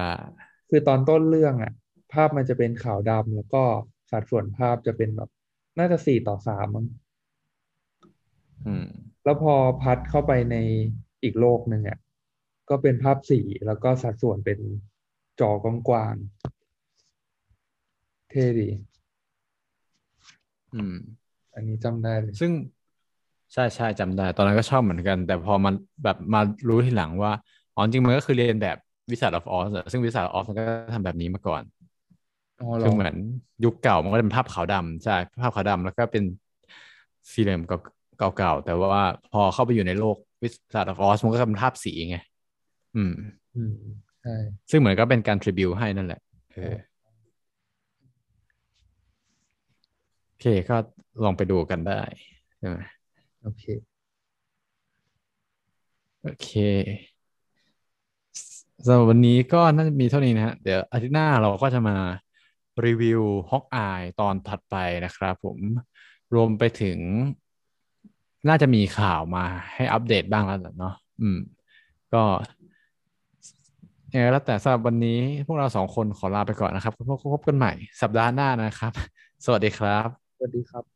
[0.69, 1.71] คือตอนต้นเรื่องอะ
[2.11, 3.63] ภาพมันจะเป็นขาวดำแล้วก็
[4.11, 5.29] สัดส่วนภาพจะเป็นแบบ
[5.77, 6.85] น่าจะสี่ต่อสามมั้ง
[8.65, 8.85] อืม
[9.23, 10.55] แล้วพอพัดเข้าไปใน
[11.23, 11.97] อีกโลกหนึ่งอะ
[12.69, 14.59] ก็เป็นภาพสีแล้วก็สัดส่วนเป็น
[15.39, 18.69] จอกว้างๆเท่ดี
[20.73, 20.93] อืม
[21.55, 22.51] อันนี้จำได้เลย ซึ่ง
[23.53, 27.31] ใช่ใช่จำได้ ตอนนั้นก็ชอบเหมือนกัน แต่พอมันแบบมารู้ทีหลังว่า
[27.73, 28.77] อ๋อจริงมันก็คือเรียนแบบ
[29.11, 30.63] วิสัท of Oz อะซึ่งวิสัท of Oz มันก็
[30.93, 31.63] ทำแบบนี้มาก่อน
[32.59, 33.15] อ๋อเหรคืออเหมือน
[33.63, 36.23] ยุคเก่ามันก็จะเป็นภาพขาวดำใช่ภาพขาวดำแล้วก็เป็น
[37.33, 37.61] สี่เหลี่ยม
[38.17, 42.17] เก่าๆแต่ว่าพอเข้าไปอยู่ในโลกวิสัท of Oz มันก็เป็นภาพสีไง
[42.95, 43.13] อืม
[43.55, 43.73] อืม
[44.21, 44.35] ใช่
[44.71, 46.19] ซึ่งเหมือนก็เป็นการทริบิวให้นั่นแหละ
[46.53, 46.75] เออ
[50.27, 50.75] โอเคก็
[51.23, 52.01] ลองไปดูกันได้
[52.57, 52.77] ใช่ไหม
[53.41, 53.63] โอเค
[56.21, 56.47] โอเค
[58.85, 61.95] สำหรับวันนี้ก็น่าจะมีเท่านี้นะฮะ เดี๋ยวอาทิตย์หน้าเราก็จะมา
[62.85, 64.75] รีวิวฮอกอายตอนถัดไป
[65.05, 65.59] นะครับผม
[66.33, 66.99] รวมไปถึง
[68.47, 71.37] น่าจะมีข่าวมาให้อัปเดตบ้างแล้วแหละเนาะอืม
[72.13, 72.23] ก็
[74.15, 75.09] ยังไงแล้วแต่สำหรับวันนี้
[75.45, 77.69] พวกเราสองคนขอลาไปก่อนนะครับพบพบกันใหม่
[78.01, 78.93] สัปดาห์หน้านะครับ
[79.45, 80.94] สวัสดีครับ สวัสดีครับ